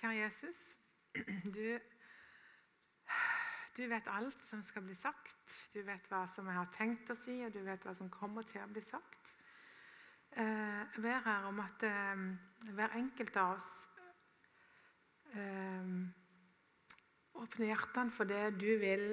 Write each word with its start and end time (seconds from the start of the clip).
Kjære 0.00 0.16
Jesus, 0.16 0.56
du, 1.56 1.78
du 3.76 3.82
vet 3.88 4.06
alt 4.08 4.44
som 4.48 4.62
skal 4.64 4.82
bli 4.86 4.94
sagt. 4.96 5.56
Du 5.74 5.82
vet 5.84 6.06
hva 6.08 6.22
som 6.24 6.46
jeg 6.48 6.56
har 6.56 6.70
tenkt 6.72 7.10
å 7.12 7.16
si, 7.20 7.34
og 7.44 7.52
du 7.52 7.58
vet 7.66 7.84
hva 7.84 7.92
som 7.98 8.08
kommer 8.08 8.46
til 8.48 8.62
å 8.64 8.70
bli 8.72 8.80
sagt. 8.80 9.34
Eh, 10.40 10.46
jeg 10.96 11.04
ber 11.04 11.20
her 11.26 11.48
om 11.50 11.60
at 11.60 11.84
eh, 11.84 12.22
hver 12.70 12.96
enkelt 12.96 13.36
av 13.42 13.58
oss 13.58 13.68
eh, 15.36 15.90
åpner 17.42 17.68
hjertene 17.68 18.14
for 18.16 18.30
det 18.30 18.54
du 18.56 18.70
vil 18.80 19.04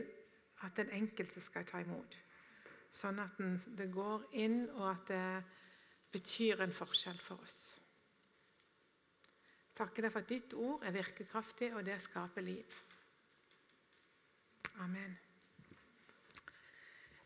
at 0.63 0.79
den 0.79 0.93
enkelte 0.95 1.43
skal 1.43 1.67
ta 1.67 1.81
imot. 1.83 2.15
Sånn 2.95 3.19
at 3.19 3.35
det 3.75 3.89
går 3.91 4.23
inn, 4.39 4.61
og 4.77 4.87
at 4.93 5.11
det 5.11 5.27
betyr 6.15 6.63
en 6.63 6.79
forskjell 6.79 7.19
for 7.19 7.43
oss. 7.43 7.59
Takker 9.77 10.07
deg 10.07 10.13
for 10.13 10.25
at 10.25 10.29
ditt 10.29 10.53
ord 10.57 10.83
er 10.85 10.95
virkekraftig, 10.95 11.69
og 11.75 11.85
det 11.85 11.99
skaper 12.01 12.41
liv. 12.41 12.77
Amen. 14.81 15.17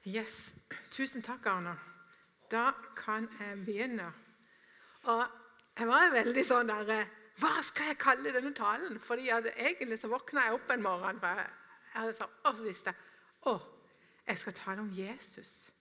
Yes. 0.07 0.55
Tusen 0.91 1.23
takk, 1.23 1.45
Arne. 1.45 1.75
Da 2.51 2.71
kan 2.97 3.29
jeg 3.39 3.65
begynne. 3.65 4.11
Og 5.03 5.25
jeg 5.79 5.87
var 5.87 6.11
veldig 6.13 6.45
sånn 6.45 6.69
der 6.69 7.07
Hva 7.41 7.53
skal 7.65 7.91
jeg 7.91 7.97
kalle 7.97 8.33
denne 8.35 8.53
talen? 8.53 8.99
Fordi 8.99 9.29
Egentlig 9.31 9.99
så 9.99 10.09
våkna 10.11 10.45
jeg 10.45 10.57
opp 10.59 10.71
en 10.71 10.83
morgen 10.83 11.21
og 11.95 12.05
jeg 12.05 12.15
sa, 12.15 12.27
og 12.43 12.57
så 12.57 12.63
visste 12.63 12.91
jeg 12.91 13.49
å, 13.51 13.57
jeg 14.27 14.37
skal 14.37 14.53
tale 14.53 14.83
om 14.83 14.91
Jesus. 14.95 15.71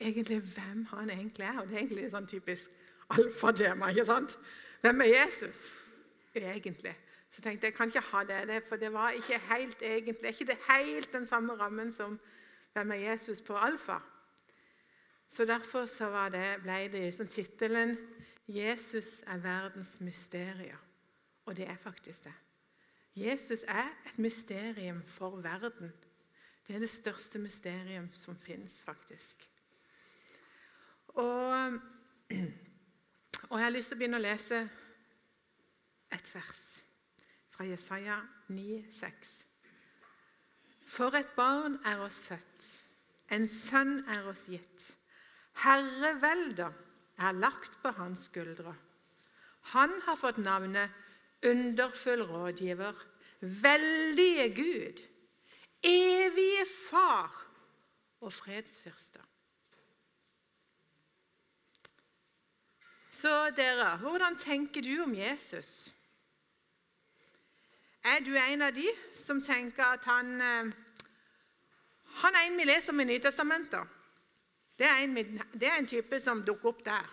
Egentlig 0.00 0.40
hvem 0.40 0.84
han 0.90 1.10
egentlig 1.10 1.46
er. 1.46 1.58
Og 1.60 1.68
det 1.68 1.76
er 1.76 1.84
egentlig 1.84 2.10
sånn 2.12 2.26
typisk 2.30 2.70
alfatema. 3.10 3.90
ikke 3.90 4.04
sant? 4.06 4.36
Hvem 4.82 5.00
er 5.00 5.10
Jesus? 5.16 5.64
Egentlig. 6.36 6.96
Så 7.30 7.42
tenkte 7.42 7.66
jeg 7.66 7.72
jeg 7.72 7.74
kan 7.74 7.88
ikke 7.88 8.00
ha 8.00 8.22
det, 8.24 8.62
for 8.68 8.76
det 8.76 8.92
var 8.92 9.10
ikke 9.10 9.38
helt 9.38 9.82
egentlig, 9.82 10.28
ikke 10.28 10.44
det 10.44 10.58
helt 10.70 11.12
den 11.12 11.26
samme 11.26 11.54
rammen 11.54 11.92
som 11.94 12.20
Hvem 12.72 12.90
er 12.90 12.94
Jesus 12.94 13.40
på 13.40 13.56
alfa? 13.56 13.98
Så 15.30 15.44
Derfor 15.44 15.86
så 15.86 16.28
det, 16.32 16.62
ble 16.62 16.88
det 16.92 17.02
liksom 17.04 17.28
tittelen 17.28 17.98
'Jesus 18.48 19.22
er 19.26 19.36
verdens 19.36 19.98
mysterier'. 20.00 20.76
Og 21.44 21.56
det 21.56 21.68
er 21.68 21.76
faktisk 21.76 22.24
det. 22.24 22.32
Jesus 23.14 23.60
er 23.68 23.88
et 24.06 24.18
mysterium 24.18 25.02
for 25.02 25.36
verden. 25.36 25.92
Det 26.68 26.74
er 26.74 26.78
det 26.78 26.90
største 26.90 27.38
mysterium 27.38 28.12
som 28.12 28.36
fins, 28.36 28.82
faktisk. 28.82 29.48
Og, 31.08 31.72
og 33.50 33.58
jeg 33.58 33.64
har 33.64 33.70
lyst 33.70 33.88
til 33.88 33.96
å 33.96 33.98
begynne 33.98 34.20
å 34.20 34.22
lese 34.22 34.68
et 36.12 36.34
vers 36.34 36.62
fra 37.52 37.64
Jesaja 37.64 38.18
9,6. 38.50 39.32
For 40.86 41.14
et 41.16 41.34
barn 41.36 41.78
er 41.88 42.02
oss 42.04 42.22
født, 42.26 42.66
en 43.32 43.48
sønn 43.48 44.02
er 44.12 44.26
oss 44.28 44.46
gitt. 44.52 44.88
Herreveldet 45.62 46.72
er 47.22 47.38
lagt 47.38 47.78
på 47.82 47.92
hans 47.96 48.26
skuldre. 48.28 48.74
Han 49.72 49.94
har 50.06 50.18
fått 50.18 50.40
navnet 50.42 50.90
Underfull 51.42 52.22
rådgiver, 52.22 52.94
veldige 53.40 54.54
Gud, 54.54 55.00
evige 55.82 56.66
Far 56.90 57.32
og 58.20 58.32
fredsfyrste. 58.32 59.18
Så 63.10 63.50
dere, 63.56 63.96
hvordan 63.98 64.38
tenker 64.38 64.82
du 64.82 65.02
om 65.02 65.14
Jesus? 65.14 65.90
Er 68.04 68.20
du 68.24 68.32
en 68.34 68.62
av 68.62 68.74
de 68.74 68.88
som 69.14 69.42
tenker 69.42 69.84
at 69.84 70.06
han, 70.10 70.40
eh, 70.40 70.72
han 72.22 72.34
er 72.34 72.46
en 72.48 72.56
vi 72.58 72.64
leser 72.66 72.90
om 72.92 73.00
i 73.00 73.04
Nytestamentet? 73.04 73.98
Det 74.78 74.88
er, 74.88 75.06
det 75.54 75.68
er 75.68 75.78
en 75.78 75.86
type 75.86 76.18
som 76.20 76.42
dukker 76.42 76.72
opp 76.72 76.84
der. 76.84 77.12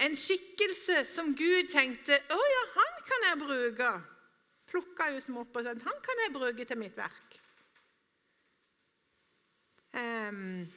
En 0.00 0.16
skikkelse 0.16 1.04
som 1.08 1.34
Gud 1.36 1.68
tenkte 1.72 2.16
å 2.32 2.40
ja, 2.52 2.62
han 2.76 3.02
kan 3.08 3.26
jeg 3.28 3.40
bruke. 3.42 3.90
Plukka 4.70 5.10
som 5.20 5.40
opp 5.42 5.56
og 5.56 5.66
sa 5.66 5.74
han 5.74 6.02
kan 6.04 6.24
jeg 6.24 6.32
bruke 6.36 6.64
til 6.64 6.78
mitt 6.80 6.96
verk. 6.96 7.36
Um, 9.90 10.68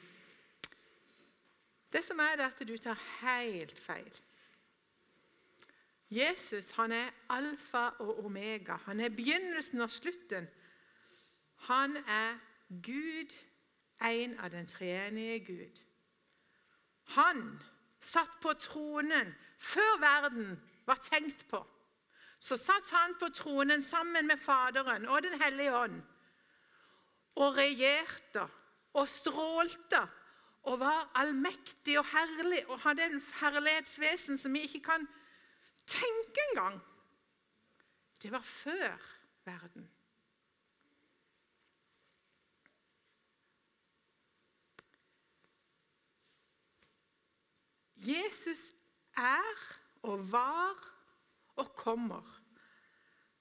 det 1.94 2.02
som 2.02 2.18
er, 2.18 2.36
det 2.36 2.48
at 2.48 2.64
du 2.66 2.74
tar 2.82 2.98
helt 3.20 3.78
feil. 3.78 4.10
Jesus 6.10 6.70
han 6.70 6.92
er 6.92 7.10
alfa 7.28 7.88
og 7.98 8.24
omega. 8.24 8.76
Han 8.86 9.00
er 9.00 9.08
begynnelsen 9.08 9.80
og 9.80 9.90
slutten. 9.90 10.48
Han 11.56 11.96
er 11.96 12.38
Gud, 12.82 13.32
en 14.04 14.38
av 14.38 14.50
den 14.50 14.66
treenige 14.66 15.38
Gud. 15.44 15.80
Han 17.04 17.62
satt 18.00 18.40
på 18.42 18.52
tronen 18.52 19.34
før 19.58 20.00
verden 20.00 20.58
var 20.86 21.00
tenkt 21.00 21.46
på. 21.48 21.62
Så 22.38 22.56
satt 22.56 22.90
han 22.92 23.14
på 23.20 23.30
tronen 23.32 23.82
sammen 23.82 24.26
med 24.26 24.36
Faderen 24.36 25.08
og 25.08 25.22
Den 25.22 25.40
hellige 25.40 25.76
ånd 25.76 26.02
og 27.34 27.56
regjerte 27.56 28.44
og 28.94 29.08
strålte 29.08 30.02
og 30.70 30.78
var 30.80 31.10
allmektig 31.14 31.98
og 31.98 32.06
herlig 32.06 32.62
og 32.68 32.80
hadde 32.84 33.04
en 33.04 33.22
herlighetsvesen 33.40 34.38
som 34.38 34.54
vi 34.54 34.64
ikke 34.68 34.84
kan 34.90 35.08
Tenk 35.86 36.38
en 36.48 36.56
gang! 36.56 36.80
Det 38.22 38.32
var 38.32 38.40
før 38.40 38.96
verden. 39.44 39.90
Jesus 47.96 48.72
er 49.16 49.60
og 50.02 50.32
var 50.32 50.94
og 51.56 51.76
kommer. 51.76 52.40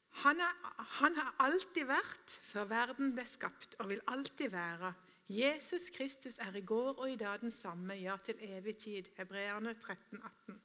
Han, 0.09 0.39
er, 0.39 0.83
han, 0.99 1.15
har 1.15 1.35
alltid 1.39 1.87
vært 1.89 2.35
før 2.51 2.67
verden 2.69 3.15
ble 3.15 3.25
skapt, 3.27 3.75
og 3.79 3.89
vil 3.89 4.03
alltid 4.07 4.53
være. 4.53 4.93
Jesus 5.29 5.89
Kristus 5.95 6.37
er 6.37 6.55
i 6.55 6.61
går 6.61 6.99
og 6.99 7.09
i 7.11 7.17
dag 7.17 7.41
den 7.41 7.51
samme, 7.51 7.95
ja, 7.97 8.15
til 8.25 8.37
evig 8.39 8.77
tid. 8.77 9.09
Hebreerne 9.17 9.73
13, 9.73 10.21
18. 10.23 10.61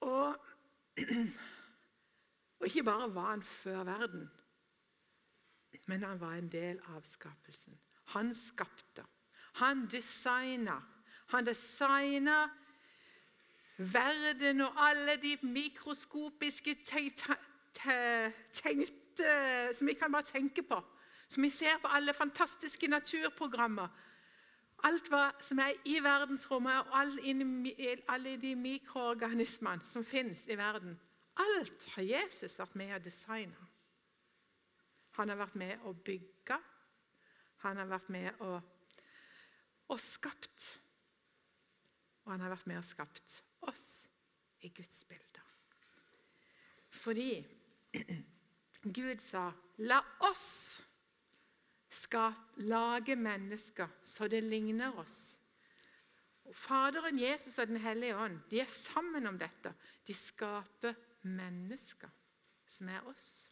Og, 0.00 0.38
og 2.58 2.66
ikke 2.66 2.82
bare 2.82 3.14
var 3.14 3.30
han 3.30 3.42
før 3.42 3.84
verden, 3.84 4.30
men 5.86 6.02
han 6.02 6.20
var 6.20 6.32
en 6.38 6.52
del 6.52 6.80
av 6.94 7.02
skapelsen. 7.04 7.78
Han 8.14 8.34
skapte. 8.34 9.04
Han 9.60 9.86
designa. 9.90 10.80
Han 11.32 11.46
designa 11.46 12.50
verden 13.78 14.60
og 14.60 14.72
alle 14.76 15.16
de 15.22 15.38
mikroskopiske 15.42 16.74
tenkte 16.84 17.36
som 19.74 19.86
vi 19.86 19.94
kan 19.94 20.12
bare 20.12 20.22
tenke 20.28 20.62
på. 20.62 20.78
Som 21.28 21.42
vi 21.42 21.50
ser 21.50 21.78
på 21.80 21.88
alle 21.88 22.14
fantastiske 22.14 22.86
naturprogrammer. 22.86 23.88
Alt 24.82 25.08
hva 25.12 25.28
som 25.42 25.60
er 25.62 25.76
i 25.86 25.98
verdensrommet, 26.02 26.88
og 26.90 26.96
alle 28.10 28.36
de 28.42 28.54
mikroorganismene 28.58 29.86
som 29.86 30.04
finnes 30.04 30.48
i 30.50 30.56
verden. 30.58 30.96
Alt 31.40 31.86
har 31.94 32.02
Jesus 32.02 32.58
vært 32.58 32.74
med 32.76 32.96
å 32.96 33.00
designe. 33.02 33.68
Han 35.16 35.28
har 35.28 35.38
vært 35.38 35.56
med 35.60 35.86
å 35.86 35.92
bygge. 35.94 36.58
Han 37.62 37.78
har 37.78 37.88
vært 37.90 38.08
med 38.12 38.42
å, 38.42 38.56
å 39.92 39.98
skapt. 40.00 40.68
Og 42.24 42.32
han 42.34 42.42
har 42.42 42.52
vært 42.54 42.68
med 42.70 42.80
og 42.80 42.86
skapt 42.86 43.38
oss 43.68 43.86
i 44.62 44.70
Guds 44.74 45.04
bilder. 45.08 45.46
Fordi 46.92 47.30
Gud 48.98 49.20
sa 49.22 49.52
'la 49.78 50.00
oss' 50.26 50.82
skal 51.92 52.34
lage 52.56 53.16
mennesker 53.16 53.88
så 54.04 54.28
det 54.28 54.42
ligner 54.44 54.98
oss. 54.98 55.36
Faderen, 56.52 57.18
Jesus 57.20 57.58
og 57.58 57.66
Den 57.68 57.80
hellige 57.80 58.16
ånd 58.16 58.40
de 58.50 58.60
er 58.60 58.70
sammen 58.70 59.26
om 59.26 59.38
dette. 59.38 59.74
De 60.06 60.14
skaper 60.14 60.94
mennesker 61.22 62.10
som 62.66 62.88
er 62.88 63.04
oss. 63.08 63.48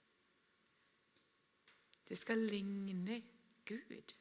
Det 2.09 2.19
skal 2.19 2.39
ligne 2.39 3.23
Gud. 3.67 4.15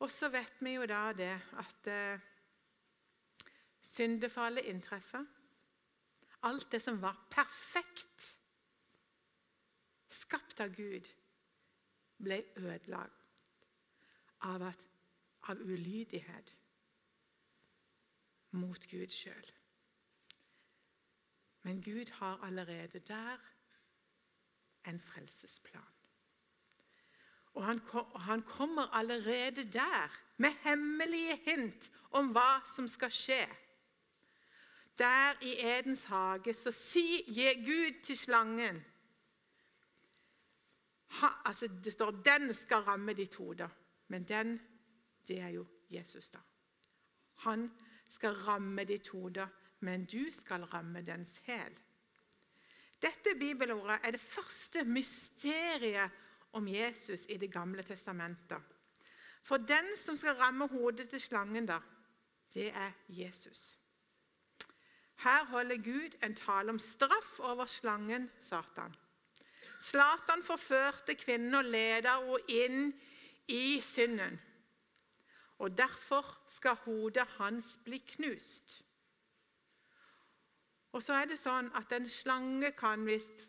Og 0.00 0.10
så 0.10 0.30
vet 0.32 0.60
vi 0.64 0.76
jo 0.78 0.86
da 0.88 1.10
det 1.12 1.32
at 1.60 1.88
eh, 1.92 2.20
syndefallet 3.84 4.70
inntreffer. 4.70 5.24
Alt 6.48 6.70
det 6.72 6.80
som 6.82 7.02
var 7.02 7.18
perfekt 7.30 8.39
skapt 10.10 10.60
av 10.60 10.74
Gud, 10.74 11.06
ble 12.20 12.42
ødelagt 12.60 13.20
av, 14.44 14.62
at, 14.62 14.82
av 15.48 15.60
ulydighet 15.60 16.52
mot 18.58 18.86
Gud 18.90 19.14
sjøl. 19.14 19.54
Men 21.62 21.80
Gud 21.84 22.10
har 22.18 22.40
allerede 22.44 23.00
der 23.04 23.38
en 24.88 25.00
frelsesplan. 25.00 25.96
Og 27.54 27.64
han, 27.64 27.80
han 28.16 28.42
kommer 28.42 28.94
allerede 28.94 29.72
der 29.72 30.20
med 30.36 30.50
hemmelige 30.64 31.36
hint 31.44 31.90
om 32.10 32.30
hva 32.34 32.62
som 32.74 32.88
skal 32.88 33.12
skje. 33.12 33.42
Der 34.98 35.36
i 35.42 35.56
Edens 35.64 36.04
hage 36.04 36.54
så 36.54 36.72
sier 36.74 37.58
Gud 37.64 38.02
til 38.04 38.18
slangen 38.18 38.80
ha, 41.10 41.28
altså 41.44 41.68
Det 41.68 41.92
står 41.92 42.10
'den 42.10 42.54
skal 42.54 42.82
ramme 42.82 43.12
ditt 43.12 43.34
hode', 43.34 43.68
men 44.08 44.24
den, 44.24 44.60
det 45.28 45.40
er 45.40 45.48
jo 45.48 45.66
Jesus, 45.90 46.30
da. 46.30 46.38
Han 47.34 47.70
skal 48.08 48.34
ramme 48.34 48.84
ditt 48.84 49.08
hode, 49.08 49.48
men 49.80 50.04
du 50.04 50.24
skal 50.32 50.64
ramme 50.64 51.02
dens 51.02 51.40
hæl. 51.44 51.78
Dette 53.02 53.38
bibelordet 53.38 54.00
er 54.04 54.10
det 54.10 54.20
første 54.20 54.84
mysteriet 54.84 56.10
om 56.52 56.68
Jesus 56.68 57.26
i 57.28 57.36
Det 57.36 57.52
gamle 57.52 57.82
testamentet. 57.82 58.62
For 59.42 59.56
den 59.56 59.96
som 59.96 60.16
skal 60.16 60.34
ramme 60.34 60.68
hodet 60.68 61.08
til 61.08 61.20
slangen, 61.20 61.66
da, 61.66 61.78
det 62.54 62.68
er 62.74 62.92
Jesus. 63.08 63.78
Her 65.16 65.44
holder 65.44 65.76
Gud 65.76 66.16
en 66.24 66.34
tale 66.34 66.70
om 66.70 66.78
straff 66.78 67.40
over 67.40 67.66
slangen 67.66 68.30
Satan. 68.40 68.96
Satan 69.80 70.42
forførte 70.44 71.14
kvinnen 71.16 71.54
og 71.54 71.64
leder 71.64 72.20
henne 72.20 72.40
inn 72.48 72.92
i 73.48 73.80
synden. 73.80 74.36
Og 75.58 75.76
derfor 75.76 76.26
skal 76.48 76.76
hodet 76.84 77.26
hans 77.38 77.78
bli 77.84 77.98
knust. 77.98 78.84
Og 80.92 81.02
så 81.02 81.14
er 81.14 81.28
det 81.30 81.38
sånn 81.38 81.70
at 81.78 81.92
En 81.92 82.08
slange 82.08 82.72
kan 82.76 83.04
visst 83.06 83.46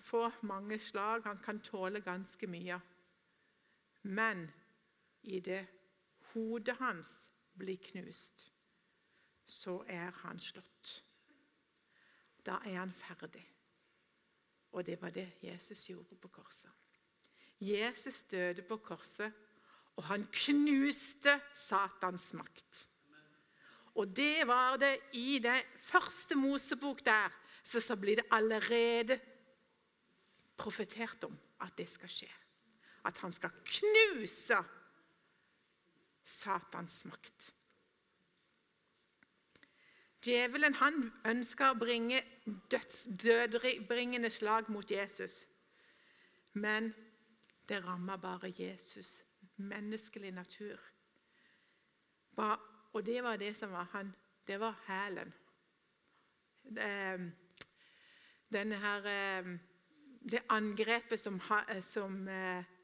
få 0.00 0.28
mange 0.42 0.78
slag, 0.78 1.24
han 1.24 1.40
kan 1.42 1.60
tåle 1.60 2.00
ganske 2.00 2.46
mye. 2.46 2.78
Men 4.02 4.46
i 5.22 5.40
det 5.40 5.64
hodet 6.32 6.76
hans 6.78 7.30
blir 7.58 7.80
knust, 7.90 8.52
så 9.46 9.80
er 9.88 10.12
han 10.22 10.38
slått. 10.38 11.02
Da 12.46 12.60
er 12.64 12.78
han 12.78 12.92
ferdig. 12.92 13.55
Og 14.72 14.86
det 14.86 14.98
var 15.02 15.10
det 15.14 15.28
Jesus 15.42 15.86
gjorde 15.88 16.16
på 16.20 16.28
korset. 16.28 16.70
Jesus 17.60 18.22
døde 18.22 18.62
på 18.62 18.76
korset, 18.76 19.32
og 19.96 20.04
han 20.04 20.26
knuste 20.32 21.38
Satans 21.54 22.32
makt. 22.36 22.82
Og 23.96 24.10
det 24.16 24.44
var 24.46 24.76
det 24.76 24.92
i 25.16 25.38
det 25.40 25.56
første 25.80 26.36
Mosebok 26.36 27.00
der. 27.04 27.32
Så, 27.64 27.80
så 27.80 27.96
blir 27.96 28.20
det 28.20 28.28
allerede 28.30 29.16
profetert 30.56 31.24
om 31.24 31.38
at 31.60 31.72
det 31.78 31.88
skal 31.90 32.12
skje. 32.12 32.28
At 33.08 33.18
han 33.18 33.32
skal 33.32 33.50
knuse 33.64 34.58
Satans 36.26 37.04
makt. 37.08 37.55
Djevelen 40.26 40.74
han 40.74 41.12
ønska 41.28 41.70
å 41.70 41.78
bringe 41.78 42.18
dødsbringende 42.72 44.30
slag 44.30 44.70
mot 44.72 44.90
Jesus. 44.90 45.44
Men 46.58 46.90
det 47.68 47.82
ramma 47.84 48.16
bare 48.16 48.50
Jesus' 48.50 49.22
menneskelig 49.56 50.32
natur. 50.32 50.78
Og 52.92 53.06
det 53.06 53.22
var 53.22 53.36
det 53.36 53.56
som 53.56 53.72
var 53.72 53.88
han. 53.92 54.14
Det 54.46 54.60
var 54.60 54.74
hælen. 54.86 55.32
Denne 58.52 58.76
her, 58.76 59.02
det 60.30 60.42
angrepet 60.48 61.20
som, 61.20 61.40
som, 61.82 62.28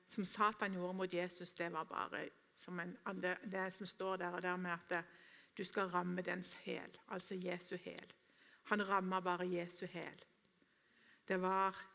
som, 0.06 0.24
Satan 0.24 0.74
gjorde 0.74 0.94
mot 0.94 1.14
Jesus, 1.14 1.52
det 1.52 1.72
var 1.72 1.84
bare 1.84 2.28
som 2.56 2.80
en, 2.80 2.96
det 3.52 3.74
som 3.74 3.86
står 3.86 4.16
der 4.16 4.30
og 4.30 4.42
der 4.42 4.56
med 4.56 4.70
at 4.70 5.04
du 5.58 5.64
skal 5.64 5.82
ramme 5.82 6.22
dens 6.22 6.52
hæl, 6.52 6.98
altså 7.08 7.34
Jesu 7.34 7.76
hæl. 7.76 8.12
Han 8.62 8.88
ramma 8.88 9.20
bare 9.20 9.50
Jesu 9.50 9.86
hæl. 9.86 10.24
Det 11.28 11.42
var 11.42 11.86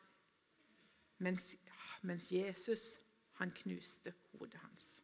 mens, 1.18 1.56
mens 2.02 2.32
Jesus 2.32 3.00
han 3.34 3.52
knuste 3.52 4.14
hodet 4.32 4.54
hans. 4.54 5.04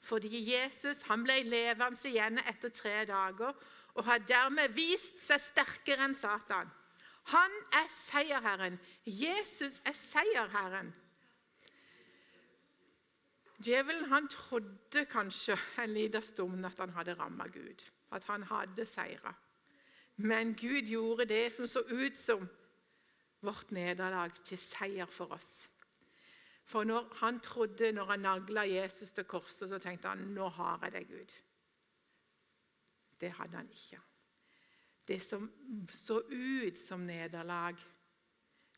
Fordi 0.00 0.54
Jesus 0.54 1.02
han 1.02 1.24
ble 1.24 1.42
levende 1.42 2.08
igjen 2.08 2.40
etter 2.48 2.68
tre 2.68 3.04
dager 3.04 3.52
og 3.94 4.04
har 4.04 4.18
dermed 4.18 4.72
vist 4.74 5.20
seg 5.22 5.42
sterkere 5.42 6.06
enn 6.08 6.16
Satan. 6.16 6.70
Han 7.30 7.56
er 7.76 7.88
seierherren. 7.92 8.78
Jesus 9.04 9.80
er 9.84 9.96
seierherren. 9.96 10.94
Djevelen 13.60 14.08
han 14.08 14.28
trodde 14.28 15.04
kanskje 15.10 15.56
en 15.82 15.92
liten 15.92 16.22
stund 16.22 16.66
at 16.66 16.78
han 16.80 16.94
hadde 16.96 17.14
ramma 17.18 17.46
Gud, 17.52 17.84
at 18.10 18.24
han 18.24 18.42
hadde 18.42 18.86
seira. 18.86 19.34
Men 20.16 20.54
Gud 20.54 20.88
gjorde 20.88 21.24
det 21.28 21.52
som 21.52 21.66
så 21.66 21.82
ut 21.90 22.16
som 22.18 22.48
vårt 23.40 23.70
nederlag, 23.72 24.32
til 24.44 24.58
seier 24.58 25.06
for 25.08 25.32
oss. 25.32 25.68
For 26.64 26.84
når 26.84 27.08
han 27.20 27.40
trodde, 27.40 27.92
når 27.92 28.04
han 28.04 28.20
nagla 28.20 28.62
Jesus 28.62 29.12
til 29.12 29.24
korset, 29.24 29.68
så 29.68 29.78
tenkte 29.78 30.08
han 30.08 30.18
nå 30.34 30.48
har 30.48 30.78
jeg 30.84 30.92
deg, 30.92 31.08
Gud. 31.08 31.32
Det 33.20 33.32
hadde 33.32 33.56
han 33.56 33.70
ikke. 33.70 34.00
Det 35.08 35.22
som 35.22 35.48
så 35.92 36.20
ut 36.30 36.78
som 36.78 37.00
nederlag, 37.00 37.76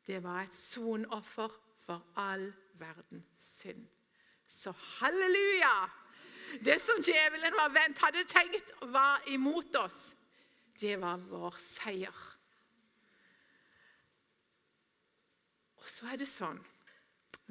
det 0.06 0.23
var 0.23 0.43
et 0.43 0.55
sonoffer 0.55 1.50
for 1.84 2.06
all 2.17 2.52
verdens 2.79 3.34
synd. 3.38 3.87
Så 4.52 4.72
halleluja! 4.72 5.90
Det 6.60 6.76
som 6.81 7.00
djevelen 7.00 7.54
var 7.56 7.72
vent, 7.72 7.99
hadde 7.99 8.25
tenkt 8.28 8.75
var 8.93 9.22
imot 9.32 9.76
oss, 9.81 10.12
det 10.81 10.99
var 11.00 11.16
vår 11.31 11.56
seier. 11.56 12.20
Og 15.81 15.88
så 15.88 16.12
er 16.12 16.20
det 16.20 16.28
sånn 16.28 16.60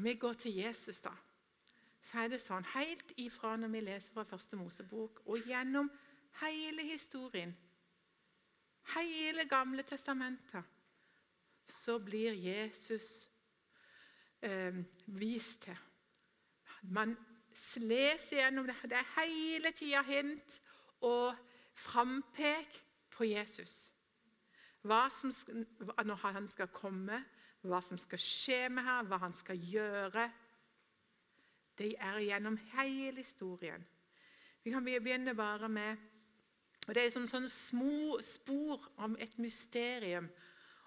vi 0.01 0.13
går 0.18 0.38
til 0.45 0.56
Jesus, 0.62 1.01
da, 1.03 1.12
så 2.01 2.24
er 2.24 2.31
det 2.31 2.39
sånn 2.42 2.65
helt 2.74 3.12
ifra 3.21 3.56
når 3.59 3.74
vi 3.74 3.81
leser 3.86 4.13
fra 4.13 4.25
første 4.25 4.57
Mosebok 4.57 5.21
og 5.26 5.49
gjennom 5.49 5.90
hele 6.42 6.85
historien, 6.87 7.52
hele 8.95 9.45
Gamle 9.49 9.83
testamentet, 9.85 10.64
så 11.68 11.99
blir 12.02 12.33
Jesus 12.37 13.11
eh, 14.42 14.81
vist 15.06 15.66
til. 15.68 15.87
Man 16.81 17.16
leser 17.76 18.42
gjennom 18.42 18.68
det. 18.68 18.76
Det 18.90 18.97
er 18.97 19.14
hele 19.19 19.71
tida 19.76 20.02
hint 20.07 20.57
og 21.02 21.35
frampek 21.78 22.81
på 23.14 23.28
Jesus. 23.30 23.92
Hva 24.81 25.06
som, 25.14 25.33
når 26.06 26.21
han 26.26 26.47
skal 26.50 26.71
komme, 26.73 27.21
hva 27.61 27.81
som 27.85 28.00
skal 28.02 28.21
skje 28.21 28.61
med 28.73 28.85
ham, 28.88 29.09
hva 29.09 29.19
han 29.21 29.35
skal 29.38 29.59
gjøre. 29.61 30.26
Det 31.78 31.94
er 32.00 32.21
gjennom 32.26 32.57
hele 32.73 33.21
historien. 33.21 33.83
Vi 34.64 34.73
kan 34.73 34.85
begynne 34.85 35.35
bare 35.38 35.69
med 35.69 36.09
og 36.88 36.95
Det 36.95 37.04
er 37.06 37.11
som 37.14 37.28
sånne 37.30 37.50
små 37.50 38.18
spor 38.26 38.88
om 39.06 39.14
et 39.21 39.38
mysterium. 39.40 40.26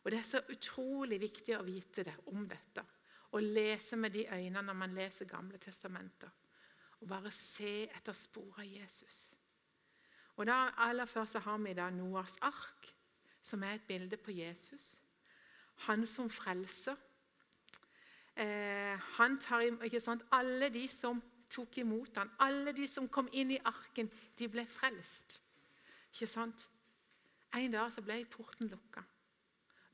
Og 0.02 0.10
Det 0.10 0.18
er 0.18 0.26
så 0.26 0.40
utrolig 0.50 1.20
viktig 1.20 1.54
å 1.56 1.62
vite 1.64 2.02
det 2.04 2.16
om 2.26 2.48
dette. 2.48 2.82
Og 3.34 3.42
lese 3.42 3.96
med 3.98 4.14
de 4.14 4.26
øynene 4.30 4.62
når 4.62 4.76
man 4.78 4.94
leser 4.94 5.26
Gamle 5.26 5.58
testamenter. 5.58 6.30
Og 7.00 7.08
bare 7.08 7.30
se 7.34 7.88
etter 7.90 8.14
spor 8.14 8.60
av 8.62 8.66
Jesus. 8.66 9.34
Og 10.36 10.46
da 10.46 10.70
Aller 10.86 11.04
først 11.06 11.38
har 11.42 11.58
vi 11.58 11.74
da 11.74 11.90
Noas 11.90 12.38
ark, 12.42 12.94
som 13.42 13.62
er 13.62 13.74
et 13.74 13.88
bilde 13.88 14.16
på 14.16 14.30
Jesus 14.30 14.94
han 15.76 16.06
som 16.06 16.30
frelser. 16.30 16.96
Eh, 18.36 18.98
han 18.98 19.38
tar 19.38 19.60
ikke 19.60 20.00
sant, 20.00 20.22
Alle 20.32 20.68
de 20.68 20.88
som 20.88 21.22
tok 21.50 21.78
imot 21.78 22.16
han, 22.18 22.30
alle 22.38 22.72
de 22.72 22.88
som 22.88 23.08
kom 23.08 23.28
inn 23.32 23.50
i 23.54 23.60
arken, 23.64 24.10
de 24.38 24.48
ble 24.48 24.66
frelst. 24.66 25.40
Ikke 26.12 26.26
sant? 26.26 26.68
En 27.54 27.70
dag 27.70 27.92
så 27.92 28.02
ble 28.02 28.24
porten 28.26 28.68
lukka. 28.68 29.02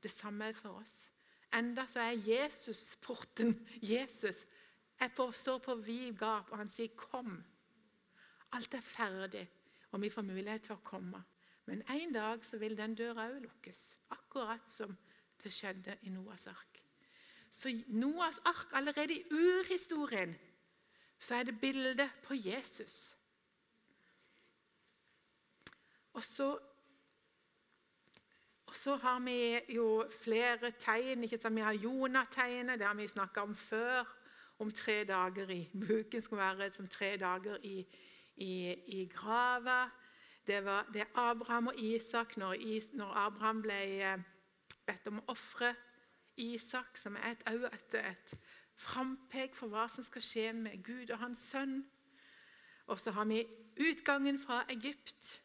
Det 0.03 0.11
samme 0.11 0.47
er 0.49 0.57
for 0.57 0.81
oss. 0.81 1.10
Enda 1.53 1.87
så 1.87 1.99
er 1.99 2.19
Jesus 2.27 2.97
porten. 3.01 3.67
Jesus 3.81 4.45
på, 5.15 5.31
står 5.31 5.57
på 5.57 5.75
vid 5.75 6.17
gap, 6.17 6.51
og 6.51 6.57
han 6.57 6.69
sier 6.69 6.87
'kom'. 6.87 7.43
Alt 8.51 8.73
er 8.73 8.81
ferdig, 8.81 9.49
og 9.91 10.01
vi 10.01 10.09
får 10.09 10.21
mulighet 10.21 10.61
til 10.61 10.75
å 10.75 10.83
komme. 10.83 11.23
Men 11.65 11.83
en 11.89 12.13
dag 12.13 12.45
så 12.45 12.57
vil 12.57 12.77
den 12.77 12.95
døra 12.95 13.29
òg 13.29 13.41
lukkes, 13.41 13.97
akkurat 14.09 14.69
som 14.69 14.97
det 15.43 15.51
skjedde 15.53 15.97
i 16.01 16.09
Noas 16.09 16.47
ark. 16.47 16.81
Så 17.49 17.83
Noas 17.87 18.39
ark, 18.45 18.73
allerede 18.73 19.13
i 19.13 19.25
urhistorien, 19.31 20.35
så 21.19 21.35
er 21.35 21.43
det 21.43 21.59
bildet 21.59 22.09
på 22.23 22.33
Jesus. 22.33 23.15
Og 26.13 26.23
så, 26.23 26.59
og 28.71 28.75
så 28.75 28.95
har 28.95 29.19
vi 29.19 29.59
jo 29.75 30.05
flere 30.23 30.71
tegn. 30.79 31.23
ikke 31.23 31.37
sant? 31.37 31.55
Vi 31.55 31.61
har 31.61 31.73
Jonah-tegnet, 31.73 32.79
det 32.79 32.87
har 32.87 32.93
vi 32.95 33.07
snakka 33.07 33.41
om 33.41 33.55
før. 33.55 34.07
Om 34.59 34.71
tre 34.71 35.03
dager 35.03 35.49
i 35.49 35.69
buken 35.87 36.21
skulle 36.21 36.41
være 36.41 36.71
som 36.71 36.87
tre 36.87 37.17
dager 37.17 37.57
i, 37.63 37.85
i, 38.35 38.73
i 38.87 39.05
grava. 39.11 39.89
Det 40.47 40.65
var 40.65 40.87
det 40.93 41.03
Abraham 41.15 41.67
og 41.67 41.79
Isak 41.79 42.37
når, 42.37 42.55
når 42.93 43.11
Abraham 43.25 43.61
ble 43.61 43.81
eh, 43.99 44.23
bedt 44.87 45.11
om 45.11 45.19
å 45.19 45.27
ofre 45.35 45.75
Isak, 46.37 46.95
som 46.97 47.19
er 47.19 47.35
et, 47.35 47.43
et, 47.73 47.99
et 47.99 48.35
frampek 48.79 49.55
for 49.55 49.67
hva 49.67 49.89
som 49.91 50.03
skal 50.03 50.23
skje 50.23 50.47
med 50.53 50.79
Gud 50.83 51.11
og 51.11 51.19
hans 51.19 51.43
sønn. 51.43 51.81
Og 52.87 52.99
så 52.99 53.11
har 53.11 53.27
vi 53.27 53.43
utgangen 53.83 54.39
fra 54.39 54.63
Egypt, 54.69 55.40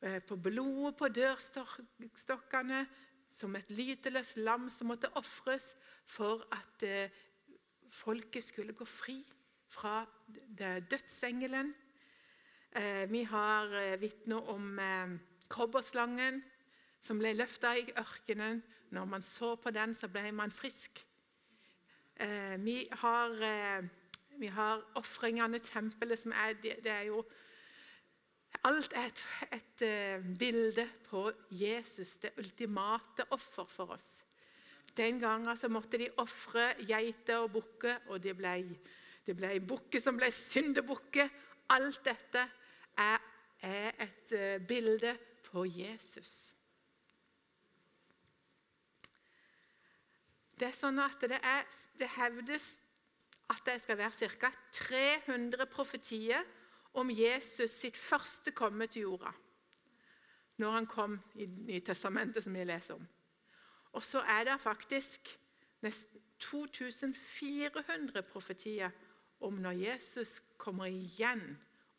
på 0.00 0.36
blodet 0.36 0.96
på 0.98 1.08
dørstokkene, 1.08 2.82
som 3.32 3.56
et 3.56 3.70
lyteløst 3.74 4.36
lam 4.38 4.68
som 4.70 4.90
måtte 4.92 5.10
ofres 5.18 5.72
for 6.06 6.44
at 6.54 6.84
eh, 6.86 7.10
folket 7.90 8.44
skulle 8.44 8.76
gå 8.76 8.84
fri 8.86 9.16
fra 9.72 10.04
dødsengelen. 10.90 11.72
Eh, 12.76 13.04
vi 13.10 13.24
har 13.26 13.96
vitner 13.98 14.52
om 14.52 14.78
kobberslangen 15.48 16.42
som 17.02 17.20
ble 17.20 17.34
løfta 17.36 17.74
i 17.78 17.86
ørkenen. 17.98 18.62
Når 18.94 19.04
man 19.10 19.22
så 19.22 19.54
på 19.58 19.70
den, 19.74 19.94
så 19.94 20.08
ble 20.08 20.30
man 20.32 20.54
frisk. 20.54 21.02
Eh, 22.16 22.56
vi 22.64 22.88
har, 22.92 23.30
eh, 23.42 23.84
vi 24.38 24.46
har 24.46 24.84
ofringene, 24.94 25.58
tempelet, 25.58 26.18
som 26.18 26.32
er 26.32 26.54
det, 26.62 26.86
er 26.86 27.02
jo 27.02 27.24
Alt 28.66 28.92
er 28.98 29.06
et, 29.06 29.26
et, 29.52 29.82
eh, 29.86 30.22
bilde 30.38 30.86
på 31.06 31.30
Jesus, 31.50 32.16
det 32.22 32.32
ultimate 32.38 33.28
offer 33.30 33.64
for 33.64 33.94
oss. 33.94 34.24
Den 34.96 35.20
gangen 35.20 35.56
så 35.56 35.68
måtte 35.68 36.00
de 36.00 36.08
ofre 36.18 36.72
geiter 36.88 37.44
og 37.44 37.52
bukker, 37.52 38.08
og 38.08 38.22
det 38.22 38.34
ble, 38.36 38.56
det 39.26 39.36
ble 39.36 39.60
bukker 39.60 40.02
som 40.02 40.18
ble 40.18 40.32
syndebukker. 40.32 41.30
Alt 41.76 42.02
dette 42.04 42.42
er, 42.98 43.22
er 43.62 43.92
et 44.02 44.34
bilde 44.66 45.14
på 45.46 45.66
Jesus. 45.68 46.56
Det 50.56 50.70
er 50.70 50.76
sånn 50.76 50.98
at 51.04 51.20
det, 51.28 51.38
er, 51.44 51.66
det 52.00 52.08
hevdes 52.16 52.70
at 53.52 53.66
det 53.68 53.82
skal 53.84 53.98
være 54.00 54.30
ca. 54.40 54.50
300 54.72 55.68
profetier 55.70 56.46
om 56.96 57.10
Jesus 57.12 57.70
sitt 57.70 57.96
første 57.96 58.52
komme 58.56 58.86
til 58.90 59.06
jorda. 59.06 59.32
Når 60.56 60.70
han 60.72 60.86
kom 60.88 61.18
i 61.34 61.46
Nytestamentet, 61.46 62.44
som 62.44 62.54
vi 62.54 62.64
leser 62.64 62.96
om. 62.96 63.06
Og 63.92 64.04
så 64.04 64.22
er 64.24 64.44
det 64.48 64.60
faktisk 64.60 65.28
nesten 65.84 66.22
2400 66.40 68.22
profetier 68.28 68.90
om 69.40 69.60
når 69.60 69.78
Jesus 69.80 70.40
kommer 70.56 70.88
igjen 70.92 71.42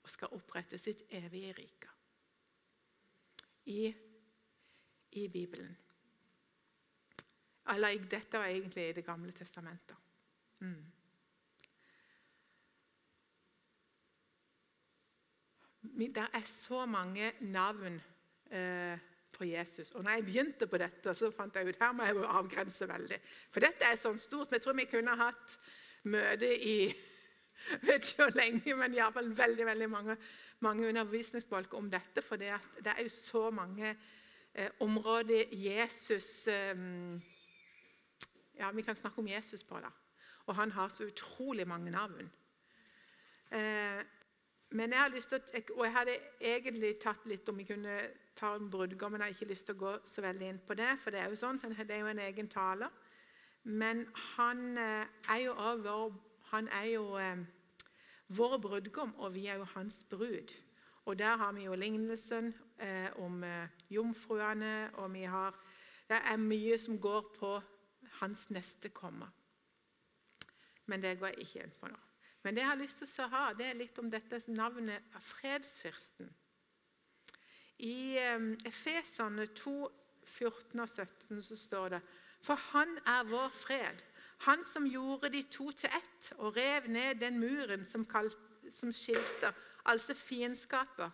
og 0.04 0.10
skal 0.10 0.34
opprette 0.38 0.77
sitt 0.82 1.04
evige 1.10 1.54
rike. 1.58 1.94
I, 3.68 3.94
i 5.12 5.27
Bibelen. 5.27 5.74
Eller 7.68 8.06
dette 8.10 8.39
var 8.39 8.48
egentlig 8.48 8.89
i 8.89 8.94
Det 8.94 9.06
gamle 9.06 9.32
testamentet. 9.32 9.98
Mm. 10.60 10.86
Det 15.96 16.27
er 16.34 16.46
så 16.46 16.86
mange 16.86 17.32
navn 17.41 18.01
eh, 18.51 19.00
på 19.38 19.46
Jesus. 19.46 19.91
Og 19.91 20.03
når 20.03 20.12
jeg 20.12 20.25
begynte 20.25 20.67
på 20.67 20.77
dette, 20.82 21.13
så 21.15 21.32
fant 21.32 21.56
jeg 21.56 21.67
ut 21.70 21.79
her 21.82 21.94
må 21.94 22.08
jeg 22.08 22.17
jo 22.17 22.25
avgrense 22.25 22.88
veldig. 22.89 23.20
For 23.53 23.63
dette 23.63 23.86
er 23.86 24.00
sånn 24.00 24.20
stort. 24.20 24.51
Jeg 24.51 24.63
tror 24.63 24.77
vi 24.77 24.88
kunne 24.89 25.15
hatt 25.20 25.58
møte 26.10 26.50
i 26.50 26.77
vet 27.88 28.06
ikke 28.06 28.24
hvor 28.24 28.36
lenge, 28.38 28.75
men 28.79 28.96
iallfall 28.96 29.32
veldig 29.38 29.65
veldig 29.65 29.89
mange, 29.91 30.17
mange 30.65 30.88
undervisningsfolk 30.89 31.74
om 31.77 31.89
dette. 31.91 32.24
For 32.25 32.39
det, 32.39 32.53
er 32.53 33.01
jo 33.03 33.13
så 33.13 33.50
mange 33.51 33.94
eh, 34.53 34.70
områder 34.86 35.53
Jesus 35.53 36.48
eh, 36.48 36.84
ja, 38.58 38.72
Vi 38.72 38.82
kan 38.82 38.96
snakke 38.96 39.22
om 39.22 39.27
Jesus 39.27 39.63
på 39.63 39.79
da. 39.79 39.91
Og 40.48 40.56
han 40.56 40.72
har 40.72 40.89
så 40.89 41.06
utrolig 41.06 41.67
mange 41.67 41.91
navn. 41.91 42.29
Eh, 43.51 44.01
men 44.70 44.92
jeg 44.92 45.00
har 45.00 45.12
lyst 45.14 45.30
til 45.32 45.40
å, 45.40 45.62
og 45.78 45.84
jeg 45.86 45.94
hadde 45.96 46.16
egentlig 46.44 46.96
tatt 47.00 47.26
litt 47.30 47.48
om 47.50 47.60
vi 47.60 47.68
kunne 47.70 47.98
ta 48.36 48.54
en 48.56 48.70
brudgom, 48.70 49.14
men 49.14 49.24
jeg 49.24 49.32
har 49.32 49.36
ikke 49.38 49.52
lyst 49.54 49.70
til 49.70 49.78
å 49.78 49.84
gå 49.84 49.94
så 50.06 50.24
veldig 50.26 50.50
inn 50.52 50.64
på 50.68 50.76
det, 50.78 50.90
for 51.02 51.16
det 51.16 51.22
er 51.22 51.32
jo 51.32 51.40
sånn, 51.40 51.60
det 51.62 51.94
er 51.96 52.04
jo 52.04 52.12
en 52.12 52.24
egen 52.26 52.50
taler. 52.52 52.92
Men 53.64 54.06
han 54.36 54.78
eh, 54.78 55.08
er 55.32 55.44
jo 55.46 55.56
vår, 55.84 56.12
han 56.52 56.68
er 56.76 56.90
jo 56.92 57.06
eh, 57.20 57.46
vår 58.38 58.58
brudgom, 58.64 59.16
og 59.18 59.34
vi 59.36 59.48
er 59.48 59.60
jo 59.62 59.68
hans 59.76 60.04
brud. 60.10 60.54
Og 61.08 61.20
der 61.20 61.40
har 61.40 61.52
vi 61.56 61.64
jo 61.64 61.76
lignelsen 61.76 62.52
eh, 62.84 63.08
om 63.24 63.44
eh, 63.44 63.70
jomfruene, 63.90 64.90
og 64.94 65.14
vi 65.14 65.24
har 65.24 65.56
Det 66.08 66.18
er 66.32 66.38
mye 66.38 66.78
som 66.80 67.00
går 67.00 67.34
på 67.40 67.62
hans 68.20 68.50
neste 68.50 68.90
komme. 68.90 69.28
Men 70.86 71.02
det 71.02 71.20
går 71.20 71.28
jeg 71.28 71.38
ikke 71.42 71.64
inn 71.64 71.74
på 71.80 71.88
nå. 71.92 72.07
Men 72.48 72.56
det 72.56 72.62
jeg 72.62 72.70
har 72.70 72.80
lyst 72.80 73.01
til 73.04 73.25
å 73.25 73.27
ha, 73.27 73.48
det 73.60 73.66
er 73.68 73.75
litt 73.75 73.98
om 74.00 74.08
dette 74.08 74.38
navnet 74.56 75.16
av 75.20 75.24
fredsfyrsten. 75.36 76.30
I 77.84 78.16
Efesene 78.70 79.50
2, 79.51 79.74
14 80.38 80.80
og 80.80 80.88
17 80.88 81.44
så 81.44 81.60
står 81.60 81.98
det 81.98 82.01
For 82.48 82.56
han 82.72 82.96
er 83.04 83.27
vår 83.27 83.51
fred, 83.51 84.00
han 84.48 84.63
som 84.63 84.88
gjorde 84.88 85.34
de 85.36 85.44
to 85.51 85.74
til 85.75 85.92
ett 85.92 86.32
og 86.38 86.56
rev 86.56 86.88
ned 86.88 87.20
den 87.20 87.36
muren 87.44 87.84
som, 87.84 88.08
kalt, 88.08 88.39
som 88.72 88.96
skilte, 88.96 89.51
altså 89.84 90.16
fiendskapet. 90.16 91.12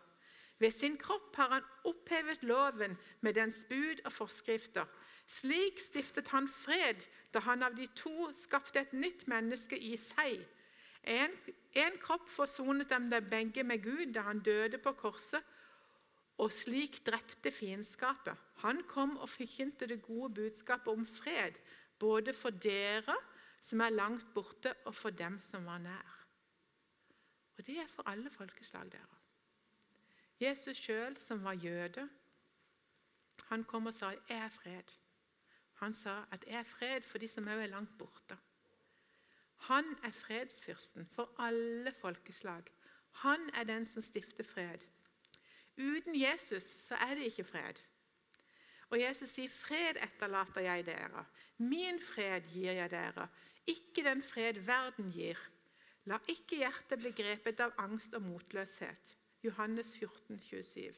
Ved 0.61 0.71
sin 0.71 1.01
kropp 1.01 1.33
har 1.41 1.57
han 1.57 1.69
opphevet 1.89 2.45
loven 2.45 2.93
med 3.25 3.41
dens 3.41 3.65
bud 3.65 4.05
og 4.05 4.13
forskrifter. 4.21 4.85
Slik 5.25 5.81
stiftet 5.81 6.29
han 6.29 6.45
fred 6.45 7.09
da 7.33 7.41
han 7.49 7.65
av 7.65 7.73
de 7.73 7.89
to 7.97 8.29
skapte 8.37 8.85
et 8.85 8.93
nytt 8.93 9.25
menneske 9.25 9.81
i 9.81 9.97
seg. 9.97 10.43
En, 11.03 11.33
en 11.73 11.97
kropp 11.99 12.29
forsonet 12.29 12.89
dem 12.89 13.09
der 13.11 13.19
begge 13.19 13.63
med 13.63 13.83
Gud 13.83 14.13
da 14.13 14.21
han 14.29 14.39
døde 14.39 14.77
på 14.77 14.91
korset, 14.91 15.43
og 16.37 16.51
slik 16.51 17.05
drepte 17.05 17.51
fiendskapet. 17.51 18.37
Han 18.63 18.81
kom 18.89 19.17
og 19.17 19.29
forkynte 19.29 19.87
det 19.87 20.01
gode 20.01 20.33
budskapet 20.33 20.93
om 20.93 21.05
fred, 21.05 21.59
både 21.99 22.33
for 22.33 22.49
dere 22.49 23.15
som 23.61 23.79
er 23.79 23.93
langt 23.93 24.25
borte, 24.33 24.73
og 24.85 24.95
for 24.95 25.09
dem 25.09 25.39
som 25.41 25.65
var 25.65 25.77
nær. 25.77 26.15
Og 27.57 27.67
det 27.67 27.77
er 27.77 27.87
for 27.87 28.09
alle 28.09 28.29
folkeslag, 28.29 28.91
dere. 28.91 29.19
Jesus 30.39 30.77
sjøl, 30.77 31.15
som 31.21 31.43
var 31.43 31.53
jøde, 31.53 32.09
han 33.49 33.63
kom 33.63 33.85
og 33.85 33.93
sa 33.93 34.09
'Jeg 34.09 34.37
er 34.37 34.49
fred'. 34.49 34.97
Han 35.73 35.93
sa 35.93 36.23
at 36.31 36.45
'jeg 36.47 36.59
er 36.59 36.63
fred 36.63 37.01
for 37.01 37.17
de 37.17 37.27
som 37.27 37.47
er 37.47 37.67
langt 37.67 37.91
borte'. 38.01 38.37
Han 39.69 39.85
er 40.03 40.11
fredsfyrsten 40.11 41.07
for 41.15 41.35
alle 41.39 41.93
folkeslag. 42.01 42.63
Han 43.23 43.49
er 43.53 43.63
den 43.63 43.85
som 43.85 44.01
stifter 44.01 44.43
fred. 44.43 44.83
Uten 45.77 46.15
Jesus 46.15 46.63
så 46.63 46.95
er 46.95 47.15
det 47.15 47.29
ikke 47.31 47.43
fred. 47.43 47.79
Og 48.89 48.99
Jesus 49.01 49.29
sier, 49.29 49.49
'Fred 49.49 49.97
etterlater 50.03 50.61
jeg 50.61 50.85
dere. 50.85 51.25
Min 51.57 52.01
fred 52.01 52.41
gir 52.53 52.71
jeg 52.71 52.91
dere. 52.91 53.27
Ikke 53.67 54.03
den 54.03 54.23
fred 54.23 54.53
verden 54.53 55.11
gir.' 55.11 55.49
La 56.05 56.19
ikke 56.27 56.59
hjertet 56.59 56.99
bli 56.99 57.13
grepet 57.15 57.61
av 57.63 57.71
angst 57.79 58.13
og 58.13 58.21
motløshet. 58.21 59.13
Johannes 59.43 59.93
14, 59.95 60.39
27. 60.39 60.91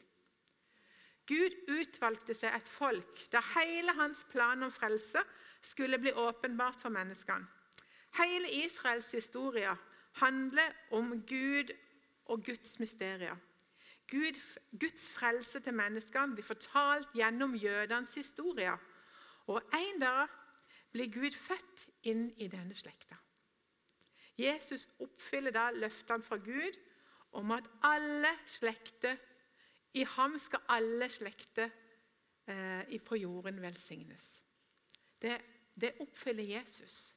Gud 1.30 1.54
utvalgte 1.70 2.34
seg 2.38 2.56
et 2.58 2.68
folk 2.70 3.22
der 3.34 3.46
hele 3.54 3.94
hans 3.98 4.26
plan 4.32 4.64
om 4.66 4.72
frelse 4.74 5.22
skulle 5.62 6.00
bli 6.02 6.12
åpenbart 6.12 6.82
for 6.82 6.90
menneskene. 6.90 7.46
Hele 8.18 8.52
Israels 8.66 9.12
historie 9.12 9.76
handler 10.22 10.72
om 10.92 11.12
Gud 11.28 11.74
og 12.26 12.46
Guds 12.46 12.80
mysterier. 12.80 13.36
Gud, 14.12 14.40
Guds 14.80 15.10
frelse 15.10 15.60
til 15.60 15.74
menneskene 15.74 16.36
blir 16.36 16.46
fortalt 16.46 17.10
gjennom 17.14 17.56
jødenes 17.56 18.14
historie. 18.14 18.72
Og 19.48 19.62
En 19.74 20.02
dag 20.02 20.28
blir 20.92 21.12
Gud 21.14 21.32
født 21.32 21.88
inn 22.04 22.30
i 22.38 22.48
denne 22.48 22.76
slekta. 22.76 23.18
Jesus 24.38 24.88
oppfyller 25.00 25.52
da 25.52 25.70
løftene 25.72 26.24
fra 26.24 26.38
Gud 26.38 26.78
om 27.32 27.52
at 27.52 27.68
alle 27.84 28.32
slekter 28.46 29.18
i 29.96 30.04
ham 30.16 30.40
skal 30.40 30.64
alle 30.70 31.10
slekter 31.10 31.70
eh, 32.48 33.02
på 33.02 33.16
jorden 33.16 33.62
velsignes. 33.62 34.44
Det, 35.22 35.38
det, 35.82 35.96
oppfyller 36.00 36.44
Jesus. 36.44 37.16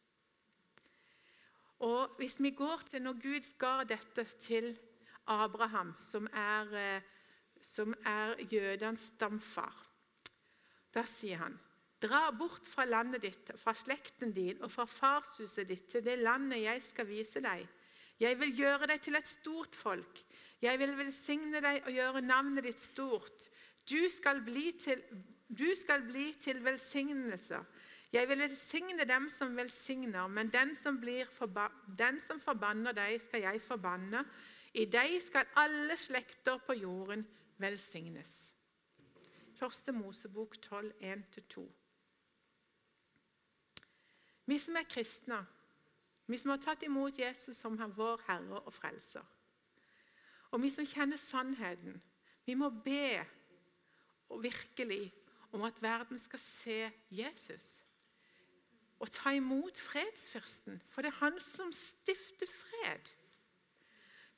Og 1.78 2.16
Hvis 2.18 2.40
vi 2.42 2.50
går 2.50 2.82
til 2.90 3.02
når 3.02 3.20
Gud 3.22 3.46
ga 3.58 3.84
dette 3.84 4.24
til 4.38 4.72
Abraham, 5.26 5.94
som 6.00 6.26
er, 6.32 6.74
eh, 6.74 7.02
som 7.62 7.94
er 8.04 8.34
jødenes 8.50 9.12
stamfar, 9.14 9.86
da 10.94 11.04
sier 11.04 11.36
han 11.36 11.58
Dra 11.98 12.30
bort 12.30 12.62
fra 12.62 12.84
landet 12.86 13.22
ditt, 13.22 13.48
fra 13.58 13.72
slekten 13.74 14.30
din 14.30 14.60
og 14.62 14.70
fra 14.70 14.84
farshuset 14.86 15.66
ditt 15.66 15.88
til 15.90 16.04
det 16.06 16.14
landet 16.22 16.62
jeg 16.62 16.82
skal 16.86 17.08
vise 17.08 17.42
deg. 17.42 17.64
Jeg 18.22 18.38
vil 18.38 18.54
gjøre 18.54 18.86
deg 18.86 19.00
til 19.02 19.18
et 19.18 19.26
stort 19.26 19.74
folk. 19.74 20.20
Jeg 20.62 20.78
vil 20.78 20.94
velsigne 20.98 21.58
deg 21.62 21.82
og 21.82 21.90
gjøre 21.90 22.22
navnet 22.22 22.68
ditt 22.68 22.78
stort. 22.78 23.48
Du 23.90 23.98
skal 24.14 24.44
bli 24.46 24.72
til, 24.78 25.02
du 25.50 25.66
skal 25.74 26.06
bli 26.06 26.32
til 26.38 26.62
velsignelse. 26.62 27.58
Jeg 28.12 28.28
vil 28.28 28.38
velsigne 28.38 29.04
dem 29.04 29.28
som 29.28 29.56
velsigner, 29.56 30.26
men 30.26 30.52
den 30.52 30.74
som, 30.74 30.96
den 31.98 32.20
som 32.20 32.40
forbanner 32.40 32.92
deg, 32.96 33.18
skal 33.20 33.42
jeg 33.44 33.60
forbanne. 33.60 34.22
I 34.74 34.86
deg 34.88 35.18
skal 35.20 35.50
alle 35.60 35.96
slekter 35.96 36.56
på 36.64 36.72
jorden 36.72 37.26
velsignes. 37.60 38.48
Første 39.58 39.92
Mosebok 39.92 40.56
12, 40.62 40.92
1-2. 41.02 41.64
Vi 44.48 44.58
som 44.58 44.76
er 44.80 44.86
kristne, 44.88 45.42
vi 46.26 46.38
som 46.40 46.54
har 46.54 46.62
tatt 46.64 46.86
imot 46.86 47.18
Jesus 47.18 47.58
som 47.60 47.76
vår 47.76 48.22
Herre 48.28 48.62
og 48.62 48.72
Frelser, 48.72 49.24
og 50.50 50.62
vi 50.62 50.70
som 50.72 50.88
kjenner 50.88 51.20
sannheten, 51.20 52.00
vi 52.46 52.56
må 52.56 52.70
be 52.70 53.20
og 54.32 54.40
virkelig 54.42 55.10
om 55.52 55.66
at 55.68 55.82
verden 55.82 56.20
skal 56.20 56.40
se 56.40 56.78
Jesus 57.12 57.68
og 58.98 59.10
ta 59.10 59.30
imot 59.30 59.78
fredsfyrsten, 59.78 60.82
for 60.90 61.02
det 61.02 61.12
er 61.12 61.20
han 61.24 61.40
som 61.40 61.72
stifter 61.72 62.46
fred. 62.46 63.10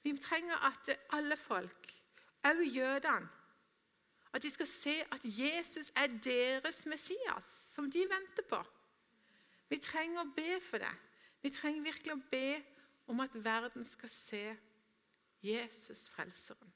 Vi 0.02 0.16
trenger 0.18 0.66
at 0.66 0.98
alle 1.10 1.36
folk, 1.36 1.94
også 2.42 2.62
jødene, 2.62 3.28
at 4.32 4.42
de 4.42 4.50
skal 4.50 4.66
se 4.66 4.94
at 5.12 5.24
Jesus 5.24 5.92
er 5.96 6.06
deres 6.06 6.86
Messias, 6.86 7.44
som 7.74 7.90
de 7.90 7.98
venter 7.98 8.42
på. 8.48 8.62
Vi 9.68 9.78
trenger 9.78 10.22
å 10.22 10.32
be 10.36 10.60
for 10.62 10.82
det. 10.82 10.92
Vi 11.42 11.50
trenger 11.50 11.82
virkelig 11.82 12.14
å 12.14 12.22
be 12.30 12.62
om 13.10 13.20
at 13.20 13.34
verden 13.34 13.86
skal 13.86 14.10
se 14.12 14.44
Jesus, 15.42 16.08
Frelseren. 16.08 16.72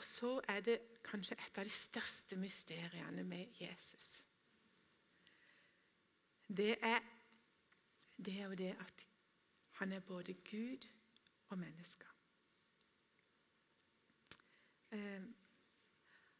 Og 0.00 0.04
så 0.04 0.40
er 0.48 0.60
det 0.60 0.78
kanskje 1.04 1.36
et 1.36 1.58
av 1.60 1.66
de 1.68 1.70
største 1.70 2.36
mysteriene 2.40 3.22
med 3.22 3.50
Jesus. 3.60 4.24
Det 6.48 6.78
er, 6.82 7.00
det 8.16 8.38
er 8.38 8.44
jo 8.44 8.54
det 8.54 8.70
at 8.80 9.04
han 9.70 9.92
er 9.92 10.00
både 10.00 10.34
Gud 10.34 10.88
og 11.48 11.58
menneske. 11.58 12.06
Um, 14.92 15.36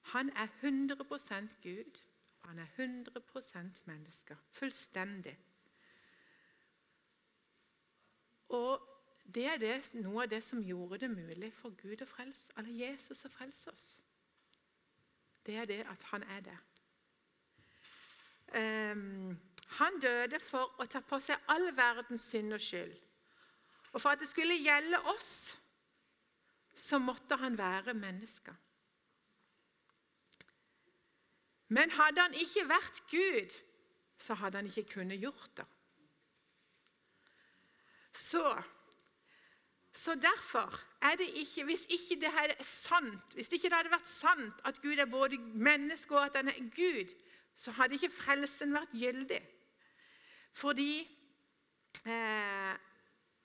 han 0.03 0.31
er 0.31 0.49
100% 0.65 1.61
Gud, 1.63 2.01
og 2.41 2.49
han 2.49 2.59
er 2.59 2.67
100% 2.67 3.83
menneske. 3.85 4.37
Fullstendig. 4.51 5.39
Og 8.49 8.90
det 9.35 9.47
er 9.47 9.59
det, 9.63 9.75
noe 10.03 10.25
av 10.25 10.31
det 10.31 10.41
som 10.45 10.63
gjorde 10.63 10.99
det 11.05 11.11
mulig 11.13 11.53
for 11.55 11.75
Gud 11.79 12.03
å 12.03 12.09
frelse, 12.09 12.51
eller 12.59 12.71
Jesus 12.75 13.25
å 13.27 13.31
frelse 13.33 13.71
oss. 13.71 13.91
Det 15.47 15.57
er 15.57 15.69
det 15.71 15.81
at 15.89 16.03
han 16.11 16.25
er 16.37 16.43
det. 16.49 16.57
Um, 18.51 19.39
han 19.79 20.01
døde 20.03 20.41
for 20.43 20.75
å 20.83 20.87
ta 20.91 21.03
på 21.07 21.21
seg 21.23 21.39
all 21.53 21.69
verdens 21.77 22.27
synd 22.33 22.57
og 22.57 22.63
skyld. 22.63 22.97
Og 23.93 24.01
for 24.03 24.13
at 24.13 24.23
det 24.23 24.29
skulle 24.31 24.59
gjelde 24.59 24.99
oss, 25.13 25.57
så 26.75 26.99
måtte 26.99 27.39
han 27.39 27.59
være 27.59 27.95
menneske. 27.95 28.55
Men 31.71 31.93
hadde 31.95 32.23
han 32.23 32.35
ikke 32.35 32.67
vært 32.67 33.03
Gud, 33.11 33.55
så 34.19 34.35
hadde 34.35 34.59
han 34.59 34.71
ikke 34.71 34.89
kunnet 34.97 35.23
gjort 35.23 35.53
det. 35.57 35.67
Så, 38.13 38.43
så 40.01 40.15
derfor 40.15 40.81
er 41.03 41.17
det 41.17 41.29
ikke 41.35 41.65
Hvis 41.65 41.87
ikke 41.89 42.21
det 42.21 42.29
er 42.29 42.63
sant, 42.65 43.33
hvis 43.35 43.53
ikke 43.53 43.69
det 43.69 43.77
hadde 43.77 43.93
vært 43.93 44.09
sant 44.09 44.61
at 44.65 44.81
Gud 44.83 44.97
er 44.97 45.05
både 45.11 45.39
menneske 45.39 46.17
og 46.17 46.25
at 46.25 46.37
han 46.37 46.49
er 46.49 46.61
Gud, 46.77 47.13
så 47.57 47.71
hadde 47.71 47.95
ikke 47.95 48.11
frelsen 48.11 48.73
vært 48.75 48.95
gyldig. 48.97 49.41
Fordi 50.53 51.01
eh, 52.07 52.71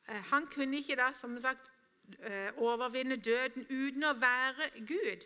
eh 0.07 0.21
han 0.31 0.47
kunne 0.47 0.77
ikke 0.77 0.95
da, 0.95 1.11
som 1.13 1.39
sagt, 1.39 1.71
eh, 2.19 2.51
overvinne 2.57 3.15
døden 3.15 3.65
uten 3.69 4.03
å 4.03 4.13
være 4.13 4.69
Gud. 4.87 5.25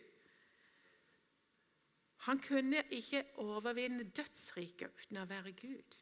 Han 2.17 2.39
kunne 2.39 2.83
ikke 2.89 3.23
overvinne 3.35 4.03
dødsriket 4.03 4.89
uten 5.03 5.17
å 5.17 5.25
være 5.25 5.51
Gud. 5.51 5.99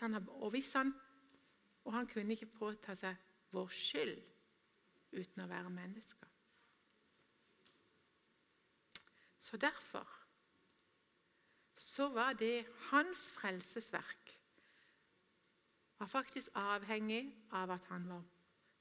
Han, 0.00 0.14
og, 0.28 0.54
han, 0.74 0.94
og, 1.84 1.92
han, 1.92 2.06
kunne 2.06 2.32
ikke 2.32 2.52
påta 2.58 2.94
seg 2.94 3.16
vår 3.50 3.68
skyld 3.68 4.31
uten 5.12 5.44
å 5.44 5.48
være 5.50 5.70
menneske. 5.72 6.28
Så 9.42 9.56
derfor 9.56 10.06
så 11.76 12.08
var 12.14 12.36
det 12.38 12.66
hans 12.90 13.26
frelsesverk 13.34 14.38
var 15.98 16.06
faktisk 16.06 16.48
avhengig 16.54 17.26
av 17.52 17.70
at 17.70 17.84
han 17.90 18.08
var 18.08 18.22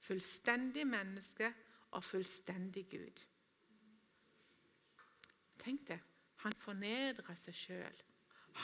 fullstendig 0.01 0.87
menneske 0.87 1.51
og 1.91 2.03
fullstendig 2.03 2.85
Gud. 2.89 3.21
Tenk 5.61 5.87
det. 5.87 5.99
Han 6.41 6.55
fornedra 6.57 7.35
seg 7.37 7.57
sjøl. 7.57 7.99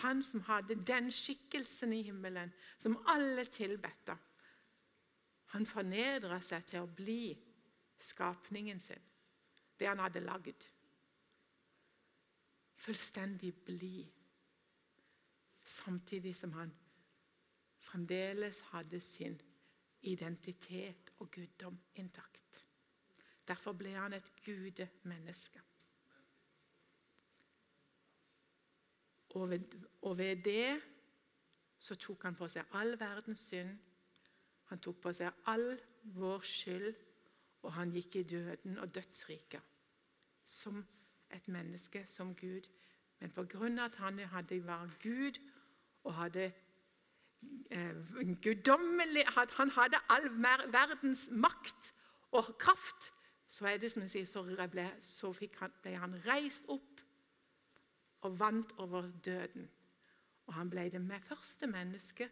Han 0.02 0.24
som 0.26 0.42
hadde 0.48 0.80
den 0.88 1.12
skikkelsen 1.14 1.94
i 1.94 2.02
himmelen 2.08 2.50
som 2.82 2.98
alle 3.14 3.46
tilbedte. 3.46 4.18
Han 5.54 5.66
fornedra 5.70 6.42
seg 6.42 6.66
til 6.66 6.84
å 6.84 6.90
bli 6.98 7.36
skapningen 8.00 8.80
sin, 8.80 9.02
det 9.80 9.88
han 9.88 10.00
hadde 10.00 10.20
lagd. 10.20 10.68
Fullstendig 12.76 13.54
blid. 13.66 14.06
Samtidig 15.64 16.36
som 16.36 16.54
han 16.54 16.72
fremdeles 17.78 18.60
hadde 18.60 19.02
sin 19.02 19.42
identitet 20.02 21.14
og 21.20 21.32
guddom 21.32 21.80
intakt. 21.96 22.66
Derfor 23.48 23.74
ble 23.74 23.94
han 23.96 24.14
et 24.14 24.32
gudemenneske. 24.46 25.62
Og 29.30 29.50
ved, 29.50 29.86
og 30.02 30.18
ved 30.18 30.44
det 30.44 30.82
så 31.80 31.96
tok 31.96 32.24
han 32.24 32.36
på 32.36 32.48
seg 32.50 32.66
all 32.80 32.96
verdens 33.00 33.44
synd. 33.52 33.76
Han 34.72 34.80
tok 34.84 35.02
på 35.02 35.14
seg 35.16 35.44
all 35.48 35.78
vår 36.18 36.44
skyld, 36.48 36.90
og 37.62 37.74
han 37.74 37.92
gikk 37.92 38.16
i 38.16 38.24
døden 38.24 38.78
og 38.78 38.96
dødsriket 38.96 39.62
som 40.44 40.86
et 41.32 41.48
menneske, 41.48 42.06
som 42.08 42.36
Gud. 42.36 42.68
Men 43.20 43.32
pga. 43.32 43.86
at 43.86 43.96
han 43.96 44.20
hadde 44.20 44.66
var 44.66 44.90
Gud 45.04 45.40
og 46.04 46.14
hadde 46.16 46.54
eh, 47.72 47.96
guddommelig 48.44 49.26
Han 49.58 49.70
hadde 49.70 49.98
all 50.10 50.30
verdens 50.72 51.30
makt 51.32 51.94
og 52.32 52.58
kraft. 52.58 53.14
Så 53.48 53.66
er 53.66 53.78
det 53.78 53.92
som 53.92 54.02
jeg 54.02 54.10
sier, 54.10 54.26
så 54.26 54.44
ble, 54.44 54.92
så 55.00 55.34
han, 55.60 55.72
ble 55.82 55.96
han 55.96 56.16
reist 56.28 56.66
opp 56.68 57.02
og 58.22 58.40
vant 58.40 58.72
over 58.78 59.12
døden. 59.26 59.70
Og 60.48 60.54
han 60.54 60.70
ble 60.70 60.90
det 60.90 61.02
med 61.02 61.20
første 61.20 61.68
menneske 61.68 62.30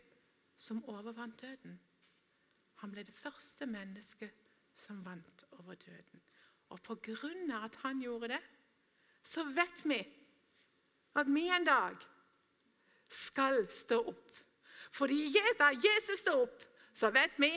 som 0.57 0.83
overvant 0.85 1.41
døden. 1.41 1.79
Han 2.75 2.91
ble 2.91 3.03
det 3.03 3.15
første 3.15 3.65
mennesket 3.65 4.31
som 4.75 4.99
vant 5.05 5.45
over 5.59 5.75
døden. 5.75 6.21
Og 6.69 6.81
på 6.83 6.95
grunn 6.95 7.51
av 7.53 7.69
at 7.69 7.77
han 7.83 8.01
gjorde 8.01 8.33
det, 8.33 8.41
så 9.23 9.43
vet 9.55 9.85
vi 9.85 9.99
at 11.15 11.29
vi 11.31 11.47
en 11.49 11.65
dag 11.65 11.95
skal 13.09 13.65
stå 13.71 14.01
opp. 14.11 14.31
Fordi 14.91 15.31
da 15.59 15.71
Jesus 15.73 16.19
står 16.19 16.41
opp, 16.45 16.63
så 16.93 17.09
vet 17.11 17.39
vi 17.39 17.51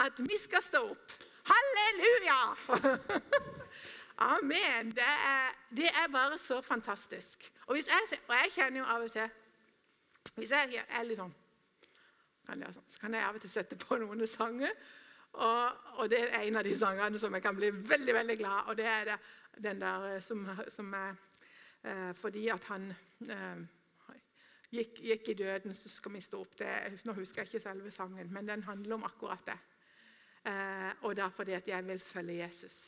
at 0.00 0.18
vi 0.18 0.38
skal 0.38 0.62
stå 0.62 0.82
opp. 0.90 1.14
Halleluja! 1.44 2.40
Amen. 4.34 4.90
Det 4.94 5.02
er, 5.02 5.54
det 5.70 5.86
er, 5.90 6.08
bare 6.12 6.38
så 6.38 6.60
fantastisk. 6.60 7.52
Og, 7.66 7.76
jeg, 7.76 8.18
og, 8.28 8.34
jeg, 8.34 8.52
kjenner 8.54 8.80
jo 8.80 8.84
av 8.86 9.02
og 9.02 9.10
til 9.10 9.28
Hvis 10.34 10.50
jeg 10.50 10.84
er 10.88 11.02
litt 11.04 11.18
sånn, 11.18 11.34
så 12.46 13.00
kan 13.00 13.14
jeg 13.14 13.24
av 13.26 13.36
og 13.36 13.42
til 13.42 13.50
sette 13.50 13.76
på 13.76 13.98
noen 14.00 14.26
sanger. 14.28 14.72
Og, 15.34 15.70
og, 15.98 16.10
det 16.10 16.20
er 16.28 16.44
en 16.46 16.56
av 16.60 16.64
de 16.64 16.76
sangene 16.78 17.18
som 17.18 17.34
jeg 17.34 17.42
kan 17.42 17.56
bli 17.56 17.72
veldig 17.74 18.12
veldig 18.14 18.36
glad 18.38 18.68
Og 18.70 18.76
det 18.78 18.84
er 18.86 19.08
det, 19.08 19.16
den 19.64 19.80
der 19.82 20.04
eh, 20.12 20.20
som, 20.22 20.44
som 20.70 20.92
er 20.94 21.16
eh, 21.82 22.12
fordi 22.14 22.44
at 22.54 22.68
han 22.70 22.92
eh, 23.26 23.64
gikk, 24.74 25.00
gikk, 25.00 25.28
i 25.28 25.38
døden, 25.38 25.74
så 25.74 25.88
skal 25.88 26.14
vi 26.14 26.22
stå 26.24 26.40
opp. 26.42 26.56
Det, 26.58 26.70
nå 27.06 27.14
husker 27.18 27.42
jeg 27.42 27.52
ikke 27.52 27.62
selve 27.62 27.90
sangen, 27.94 28.32
men 28.32 28.48
den 28.48 28.62
handler 28.66 28.98
om 28.98 29.06
akkurat 29.06 29.46
det. 29.46 29.58
Eh, 30.50 30.90
og 31.06 31.16
det 31.16 31.24
er 31.24 31.34
fordi 31.34 31.56
at 31.56 31.68
jeg 31.68 31.86
vil 31.86 32.00
følge 32.00 32.38
Jesus. 32.42 32.78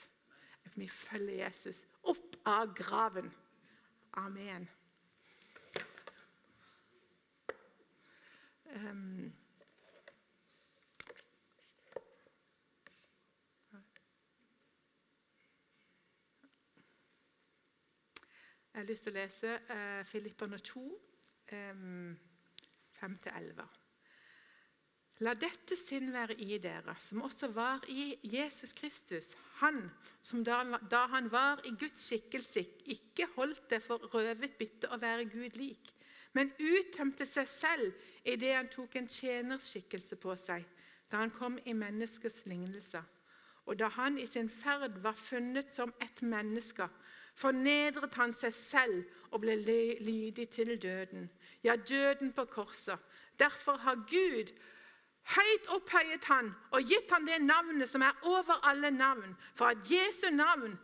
Vi 0.74 0.88
følger 0.88 1.44
Jesus 1.44 1.84
opp 2.10 2.36
av 2.46 2.74
graven. 2.74 3.30
Amen. 4.18 4.68
Um, 8.76 9.32
Jeg 18.76 18.82
har 18.82 18.88
lyst 18.90 19.06
til 19.06 19.14
å 19.14 19.16
lese 19.16 19.50
eh, 19.72 20.00
Filipperne 20.04 20.58
2, 20.60 20.80
eh, 21.56 21.78
5-11. 22.98 23.62
La 25.24 25.32
dette 25.32 25.78
sinn 25.80 26.10
være 26.12 26.36
i 26.44 26.58
dere, 26.60 26.92
som 27.00 27.22
også 27.24 27.48
var 27.56 27.86
i 27.88 28.10
Jesus 28.20 28.76
Kristus. 28.76 29.30
Han 29.62 29.80
som 30.20 30.44
da, 30.44 30.58
da 30.92 31.06
han 31.14 31.32
var 31.32 31.64
i 31.64 31.72
Guds 31.72 32.04
skikkelse, 32.04 32.66
ikke 32.98 33.30
holdt 33.38 33.64
det 33.72 33.80
for 33.80 34.04
røvet 34.12 34.58
bytte 34.60 34.92
å 34.92 35.00
være 35.00 35.24
Gud 35.32 35.56
lik, 35.56 35.94
men 36.36 36.52
uttømte 36.60 37.24
seg 37.24 37.48
selv 37.48 38.12
idet 38.28 38.58
han 38.58 38.68
tok 38.68 39.00
en 39.00 39.08
tjenerskikkelse 39.08 40.20
på 40.20 40.36
seg, 40.36 40.68
da 41.08 41.24
han 41.24 41.32
kom 41.32 41.56
i 41.64 41.72
menneskets 41.72 42.42
lignelse. 42.44 43.00
Og 43.64 43.80
da 43.80 43.88
han 43.96 44.20
i 44.20 44.28
sin 44.28 44.52
ferd 44.52 45.00
var 45.00 45.16
funnet 45.16 45.72
som 45.72 45.96
et 46.04 46.20
menneske, 46.20 46.92
fornedret 47.36 48.14
han 48.16 48.32
seg 48.32 48.54
selv 48.54 49.04
og 49.30 49.42
ble 49.44 49.56
lydig 50.00 50.48
til 50.48 50.76
døden. 50.82 51.28
Ja, 51.64 51.76
døden 51.76 52.32
på 52.32 52.44
korset. 52.44 52.98
Derfor 53.38 53.76
har 53.76 53.94
Gud 54.08 54.52
høyt 55.36 55.68
opphøyet 55.74 56.24
han 56.30 56.52
og 56.70 56.86
gitt 56.88 57.10
han 57.12 57.26
det 57.28 57.40
navnet 57.42 57.90
som 57.90 58.02
er 58.02 58.16
over 58.22 58.60
alle 58.68 58.90
navn, 58.90 59.36
for 59.54 59.74
at 59.74 59.90
Jesu 59.90 60.30
navn 60.30 60.78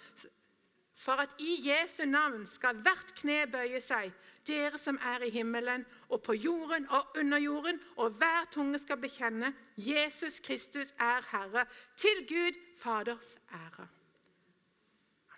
for 1.02 1.12
at 1.12 1.30
i 1.38 1.56
Jesu 1.68 2.04
navn 2.06 2.46
skal 2.46 2.78
hvert 2.78 3.10
kne 3.18 3.40
bøye 3.50 3.80
seg, 3.82 4.12
dere 4.46 4.78
som 4.78 5.00
er 5.14 5.24
i 5.26 5.32
himmelen 5.34 5.82
og 6.08 6.22
på 6.22 6.36
jorden 6.38 6.86
og 6.94 7.18
under 7.18 7.42
jorden, 7.42 7.80
og 7.96 8.14
hver 8.20 8.46
tunge 8.54 8.78
skal 8.78 9.00
bekjenne 9.02 9.50
Jesus 9.76 10.38
Kristus 10.40 10.94
er 11.00 11.26
Herre, 11.32 11.66
til 11.96 12.26
Gud 12.28 12.58
Faders 12.78 13.36
ære. 13.50 13.88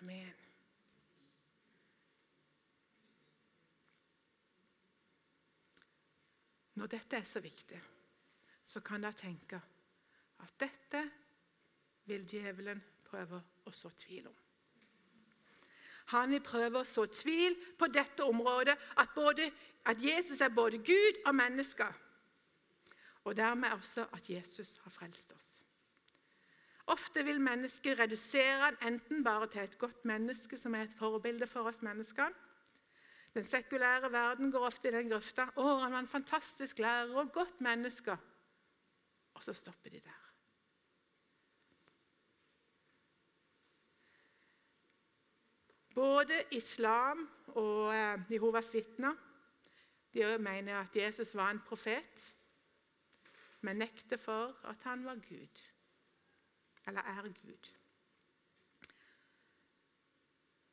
Amen. 0.01 0.44
Når 6.75 6.91
dette 6.91 7.17
er 7.17 7.27
så 7.27 7.39
viktig, 7.39 7.81
så 8.65 8.81
kan 8.83 9.03
dere 9.03 9.17
tenke 9.17 9.59
at 10.43 10.55
dette 10.59 11.03
vil 12.09 12.25
djevelen 12.27 12.81
prøve 13.05 13.39
å 13.65 13.73
så 13.73 13.89
tvil 13.95 14.27
om. 14.27 14.35
Han 16.13 16.35
vil 16.35 16.43
prøve 16.45 16.81
å 16.81 16.87
så 16.87 17.07
tvil 17.09 17.55
på 17.79 17.87
dette 17.89 18.25
området, 18.25 18.75
at, 19.01 19.13
både, 19.15 19.47
at 19.85 20.01
Jesus 20.01 20.41
er 20.41 20.53
både 20.53 20.77
Gud 20.77 21.21
og 21.25 21.33
menneske. 21.35 21.87
Og 23.25 23.37
dermed 23.37 23.73
også 23.73 24.05
at 24.13 24.29
Jesus 24.29 24.75
har 24.83 24.93
frelst 24.93 25.31
oss. 25.33 25.65
Ofte 26.93 27.23
vil 27.25 27.41
mennesket 27.41 27.97
redusere 27.97 28.59
han 28.67 28.75
enten 28.85 29.23
bare 29.25 29.47
til 29.49 29.63
et 29.63 29.77
godt 29.81 30.05
menneske 30.05 30.57
som 30.57 30.75
er 30.75 30.85
et 30.85 30.97
forbilde 30.99 31.47
for 31.49 31.65
oss 31.71 31.81
mennesker, 31.81 32.29
den 33.35 33.43
sekulære 33.43 34.11
verden 34.11 34.51
går 34.51 34.65
ofte 34.65 34.87
i 34.87 34.91
den 34.91 35.09
grøfta. 35.09 35.45
'Å, 35.45 35.79
han 35.83 35.91
var 35.91 35.99
en 35.99 36.07
fantastisk 36.07 36.79
lærer 36.79 37.15
og 37.15 37.31
godt 37.31 37.61
menneske.' 37.61 38.17
Og 39.33 39.43
så 39.43 39.53
stopper 39.53 39.89
de 39.89 39.99
der. 39.99 40.21
Både 45.95 46.43
islam 46.51 47.29
og 47.47 47.95
eh, 47.95 48.19
Jehovas 48.31 48.73
vitner 48.73 49.15
de 50.13 50.37
mener 50.37 50.79
at 50.79 50.95
Jesus 50.95 51.35
var 51.35 51.51
en 51.51 51.59
profet, 51.59 52.35
men 53.61 53.75
nekter 53.75 54.17
for 54.17 54.55
at 54.63 54.83
han 54.83 55.05
var 55.05 55.15
Gud, 55.15 55.63
eller 56.87 57.01
er 57.01 57.21
Gud. 57.21 57.71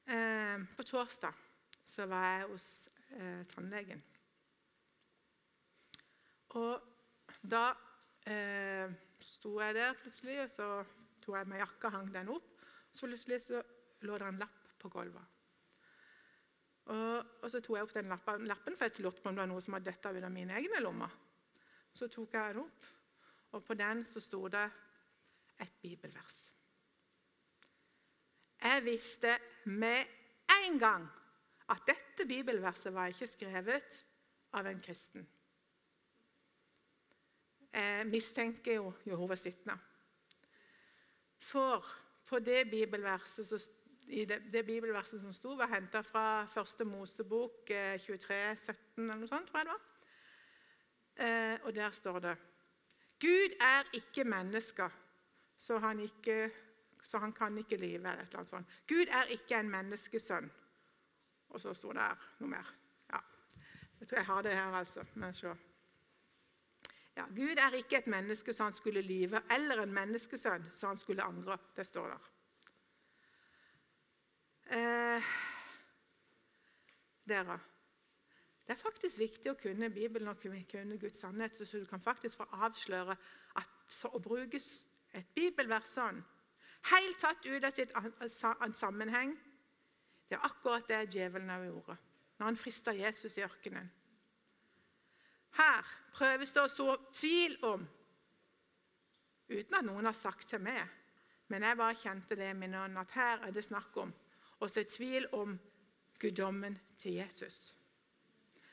Eh, 0.07 0.77
på 0.77 0.83
torsdag 0.83 1.33
så 1.85 2.07
var 2.07 2.25
jeg 2.27 2.49
hos 2.51 2.67
eh, 3.17 3.43
tannlegen. 3.53 4.03
Og 6.59 6.81
da 7.43 7.65
eh, 8.29 8.93
sto 9.23 9.59
jeg 9.61 9.75
der 9.75 9.95
plutselig, 10.01 10.41
og 10.45 10.51
så 10.51 10.69
tok 11.23 11.39
jeg 11.39 11.51
meg 11.51 11.63
jakka 11.63 11.89
og 11.89 11.97
hang 11.97 12.11
den 12.15 12.33
opp. 12.35 12.51
Så 12.93 13.07
plutselig 13.07 13.41
så 13.47 13.63
lå 14.07 14.19
det 14.19 14.29
en 14.29 14.43
lapp 14.43 14.73
på 14.79 14.91
gulvet. 14.93 15.39
Og, 16.93 17.19
og, 17.43 17.51
så 17.51 17.61
tok 17.63 17.77
jeg 17.77 17.87
opp 17.87 17.95
den 17.95 18.11
lappen, 18.11 18.47
lappen 18.51 18.77
for 18.77 18.89
jeg 18.89 19.05
lurte 19.05 19.23
på 19.23 19.31
om 19.31 19.37
det 19.37 19.45
var 19.45 19.51
noe 19.53 19.63
som 19.63 19.77
hadde 19.77 19.93
dette 19.93 20.11
ut 20.11 20.25
av 20.27 20.35
mine 20.35 20.57
egne 20.59 20.81
lommer. 20.83 21.13
Så 21.95 22.09
tok 22.11 22.35
jeg 22.35 22.57
den 22.57 22.65
opp, 22.65 22.89
og 23.53 23.65
på 23.65 23.77
den 23.79 24.03
så 24.09 24.21
sto 24.23 24.43
det 24.51 24.65
et 25.63 25.77
bibelvers. 25.83 26.41
Jeg 28.63 28.85
visste 28.85 29.37
med 29.65 30.11
en 30.63 30.79
gang 30.79 31.07
at 31.73 31.87
dette 31.89 32.27
bibelverset 32.29 32.93
var 32.95 33.13
ikke 33.13 33.31
skrevet 33.31 33.97
av 34.53 34.69
en 34.69 34.83
kristen. 34.85 35.25
Jeg 37.73 38.07
mistenker 38.07 38.77
jo 38.77 38.93
Jehovas 39.09 39.47
vitner. 39.47 39.79
For 41.41 41.87
på 42.29 42.39
det 42.39 42.71
bibelverset, 42.71 43.71
det, 44.07 44.43
det 44.53 44.67
bibelverset 44.67 45.21
som 45.21 45.33
sto, 45.33 45.55
var 45.57 45.73
henta 45.73 46.03
fra 46.05 46.45
1. 46.45 46.85
Mosebok 46.87 47.73
23, 47.99 48.37
eh, 48.37 48.57
17 48.57 48.77
eller 49.03 49.23
noe 49.23 49.31
sånt, 49.31 49.49
tror 49.49 49.63
jeg 49.63 49.69
det 49.69 49.77
var. 49.77 49.89
Eh, 51.23 51.57
og 51.63 51.75
der 51.75 51.91
står 51.91 52.19
det 52.19 52.37
Gud 53.23 53.57
er 53.61 53.89
ikke 53.95 54.25
menneske, 54.25 54.89
så 55.59 55.79
han, 55.79 56.01
ikke, 56.01 56.51
så 57.05 57.19
han 57.19 57.33
kan 57.33 57.59
ikke 57.59 57.77
live. 57.77 57.95
eller 57.95 58.13
et 58.13 58.27
eller 58.27 58.39
annet 58.39 58.51
sånt. 58.51 58.73
Gud 58.89 59.07
er 59.07 59.31
ikke 59.31 59.61
en 59.61 59.71
menneskesønn. 59.71 60.51
Og 61.53 61.61
så 61.61 61.75
sto 61.77 61.93
det 61.93 62.01
her 62.01 62.27
noe 62.41 62.51
mer. 62.55 62.73
Ja. 63.13 63.21
Jeg 64.01 64.09
tror 64.09 64.19
jeg 64.19 64.27
har 64.27 64.43
det 64.43 64.55
her, 64.57 64.77
altså. 64.81 65.05
Men 65.15 65.35
se. 65.37 65.53
Ja, 67.17 67.27
Gud 67.37 67.61
er 67.61 67.75
ikke 67.77 67.99
et 68.01 68.07
menneske 68.09 68.53
så 68.53 68.65
han 68.65 68.73
skulle 68.73 69.03
lyve, 69.05 69.43
eller 69.53 69.83
en 69.83 69.93
menneskesønn 69.93 70.71
så 70.73 70.95
han 70.95 71.01
skulle 71.01 71.23
andre. 71.23 71.59
Det 71.77 71.87
står 71.87 72.09
der. 72.09 72.31
Eh, 74.73 75.33
dere, 77.29 77.59
det 78.67 78.73
er 78.73 78.81
faktisk 78.81 79.19
viktig 79.19 79.51
å 79.53 79.59
kunne 79.61 79.91
Bibelen 79.93 80.31
og 80.33 80.41
kunne 80.41 80.97
Guds 80.99 81.21
sannhet, 81.21 81.57
så 81.57 81.79
du 81.79 81.87
kan 81.87 82.01
faktisk 82.01 82.41
få 82.41 82.47
avsløre 82.65 83.17
at 83.61 83.97
å 84.09 84.21
bruke 84.23 84.61
et 85.13 85.29
bibelvers 85.35 85.93
sånn, 85.93 86.23
helt 86.89 87.19
tatt 87.21 87.45
ut 87.47 87.65
av 87.65 87.75
sitt 87.77 87.93
sammenheng 88.79 89.35
det 90.33 90.39
er 90.39 90.47
akkurat 90.49 90.89
det 90.89 91.11
djevelen 91.13 91.51
har 91.53 91.67
gjorde 91.67 91.99
når 92.39 92.47
han 92.47 92.57
frista 92.57 92.93
Jesus 92.97 93.37
i 93.37 93.43
ørkenen. 93.45 93.91
Her 95.59 95.91
prøves 96.17 96.55
det 96.57 96.63
å 96.63 96.71
så 96.73 96.95
tvil 97.13 97.59
om, 97.69 97.85
uten 99.53 99.77
at 99.79 99.87
noen 99.87 100.09
har 100.09 100.17
sagt 100.17 100.49
til 100.51 100.65
meg, 100.65 100.81
men 101.53 101.69
jeg 101.69 101.79
bare 101.79 102.01
kjente 102.01 102.41
det 102.41 102.49
i 102.49 102.57
min 102.57 102.75
ånd, 102.81 102.97
at 102.99 103.13
her 103.15 103.47
er 103.47 103.53
det 103.53 103.67
snakk 103.67 104.01
om 104.01 104.11
å 104.59 104.71
se 104.73 104.87
tvil 104.89 105.29
om 105.37 105.55
guddommen 106.19 106.81
til 106.99 107.21
Jesus. 107.21 107.77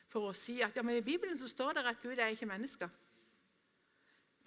For 0.09 0.31
å 0.31 0.33
si 0.33 0.61
at 0.63 0.79
ja, 0.79 0.81
men 0.81 0.97
i 0.97 1.05
Bibelen 1.05 1.37
så 1.37 1.51
står 1.51 1.75
det 1.75 1.87
at 1.91 2.01
Gud 2.01 2.17
er 2.17 2.31
ikke 2.31 2.49
mennesker. 2.49 2.89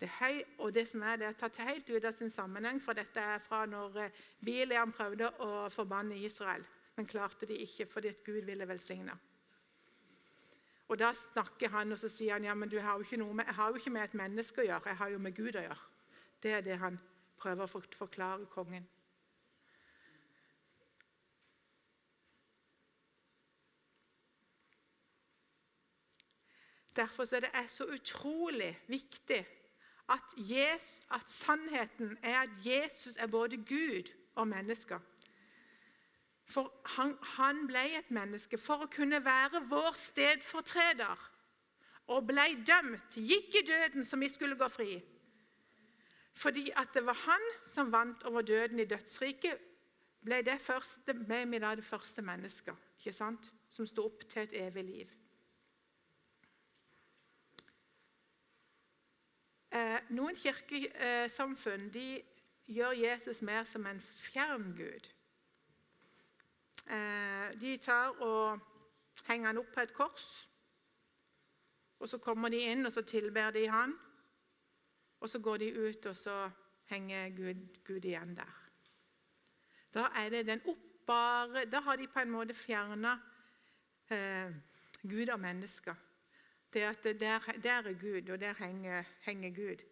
Det 0.00 0.08
hei, 0.18 0.38
og 0.58 0.72
det 0.74 0.88
som 0.88 1.04
er, 1.06 1.20
det 1.20 1.28
er 1.28 1.38
tatt 1.38 1.60
helt 1.62 1.90
ut 1.92 2.04
av 2.08 2.16
sin 2.16 2.32
sammenheng, 2.32 2.80
for 2.82 2.96
dette 2.96 3.20
er 3.20 3.42
fra 3.44 3.66
når 3.70 4.08
eh, 4.08 4.86
prøvde 4.96 5.30
å 5.44 5.68
forbanne 5.70 6.16
Israel 6.18 6.64
men 6.96 7.06
klarte 7.06 7.46
de 7.46 7.56
ikke 7.64 7.86
fordi 7.86 8.08
at 8.08 8.24
Gud 8.24 8.42
ville 8.44 8.68
velsigne. 8.68 9.18
Og 10.88 10.98
Da 10.98 11.12
snakker 11.14 11.68
han 11.68 11.92
og 11.92 11.98
så 11.98 12.08
sier 12.08 12.32
han, 12.32 12.44
ja, 12.44 12.54
men 12.54 12.78
har 12.78 12.98
med, 13.32 13.44
jeg 13.44 13.54
har 13.54 13.68
jo 13.68 13.74
ikke 13.74 13.90
med 13.90 14.04
et 14.04 14.14
menneske 14.14 14.60
å 14.60 14.64
gjøre, 14.64 14.82
jeg 14.86 14.96
har 14.96 15.08
jo 15.08 15.18
med 15.18 15.36
Gud 15.36 15.56
å 15.56 15.62
gjøre. 15.62 15.86
Det 16.42 16.52
er 16.52 16.60
det 16.60 16.76
han 16.78 16.98
prøver 17.38 17.64
å 17.64 17.80
forklare 17.96 18.46
kongen. 18.46 18.88
Derfor 26.96 27.24
er 27.34 27.40
det 27.40 27.70
så 27.72 27.86
utrolig 27.88 28.78
viktig 28.86 29.46
at, 30.08 30.34
Jesus, 30.36 31.00
at 31.10 31.30
sannheten 31.30 32.18
er 32.22 32.42
at 32.42 32.50
Jesus 32.66 33.16
er 33.16 33.26
både 33.26 33.56
Gud 33.56 34.12
og 34.34 34.48
menneske. 34.48 34.98
For 36.52 36.68
han, 36.96 37.14
han 37.36 37.64
ble 37.66 37.82
et 37.96 38.10
menneske 38.12 38.58
for 38.60 38.84
å 38.84 38.90
kunne 38.92 39.22
være 39.24 39.64
vår 39.70 39.96
stedfortreder. 39.96 41.28
og 42.12 42.26
ble 42.26 42.42
dømt, 42.66 43.14
gikk 43.16 43.54
i 43.56 43.66
døden 43.66 44.04
så 44.04 44.18
vi 44.20 44.28
skulle 44.28 44.58
gå 44.58 44.66
fri. 44.68 44.96
Fordi 46.34 46.70
at 46.76 46.90
det 46.94 47.04
var 47.06 47.16
han 47.24 47.44
som 47.64 47.92
vant 47.92 48.24
over 48.28 48.42
døden 48.42 48.80
i 48.82 48.84
dødsriket, 48.84 49.60
ble, 50.22 50.42
det 50.42 50.60
første, 50.60 51.14
ble 51.14 51.44
vi 51.50 51.60
da 51.62 51.74
det 51.78 51.84
første 51.84 52.22
mennesket 52.22 52.90
ikke 52.98 53.14
sant? 53.16 53.48
som 53.72 53.86
sto 53.88 54.04
opp 54.06 54.26
til 54.28 54.42
et 54.42 54.52
evig 54.60 54.84
liv. 54.84 55.12
Eh, 59.72 59.98
noen 60.12 60.36
kirkesamfunn 60.36 61.88
de 61.94 62.20
gjør 62.68 62.92
Jesus 63.00 63.40
mer 63.42 63.64
som 63.64 63.86
en 63.88 64.00
fjern 64.00 64.74
gud. 64.76 65.08
Eh, 66.92 67.60
de 67.60 67.76
tar 67.80 68.18
og 68.20 68.60
henger 69.28 69.46
han 69.46 69.58
opp 69.58 69.70
på 69.74 69.80
et 69.80 69.94
kors. 69.96 70.48
Og 71.98 72.08
Så 72.08 72.18
kommer 72.18 72.50
de 72.50 72.58
inn 72.58 72.86
og 72.86 72.92
så 72.92 73.02
tilber 73.02 73.50
de 73.50 73.68
han. 73.70 73.94
Og 75.20 75.30
så 75.30 75.38
går 75.38 75.56
de 75.56 75.88
ut, 75.88 76.06
og 76.06 76.16
så 76.16 76.50
henger 76.90 77.28
Gud, 77.30 77.84
Gud 77.84 78.04
igjen 78.04 78.36
der. 78.36 78.58
Da 79.94 80.08
er 80.16 80.28
det 80.28 80.46
den 80.46 80.60
oppbare 80.66 81.64
Da 81.70 81.80
har 81.80 81.96
de 81.96 82.08
på 82.08 82.20
en 82.20 82.30
måte 82.30 82.54
fjerna 82.54 83.20
eh, 84.10 84.50
Gud 85.02 85.28
og 85.28 85.40
mennesker. 85.40 85.94
Det 86.72 86.80
at 86.80 87.04
der, 87.04 87.38
der 87.62 87.82
er 87.88 87.92
Gud, 88.00 88.30
og 88.30 88.40
der 88.40 88.54
henger, 88.58 89.04
henger 89.20 89.50
Gud. 89.50 89.84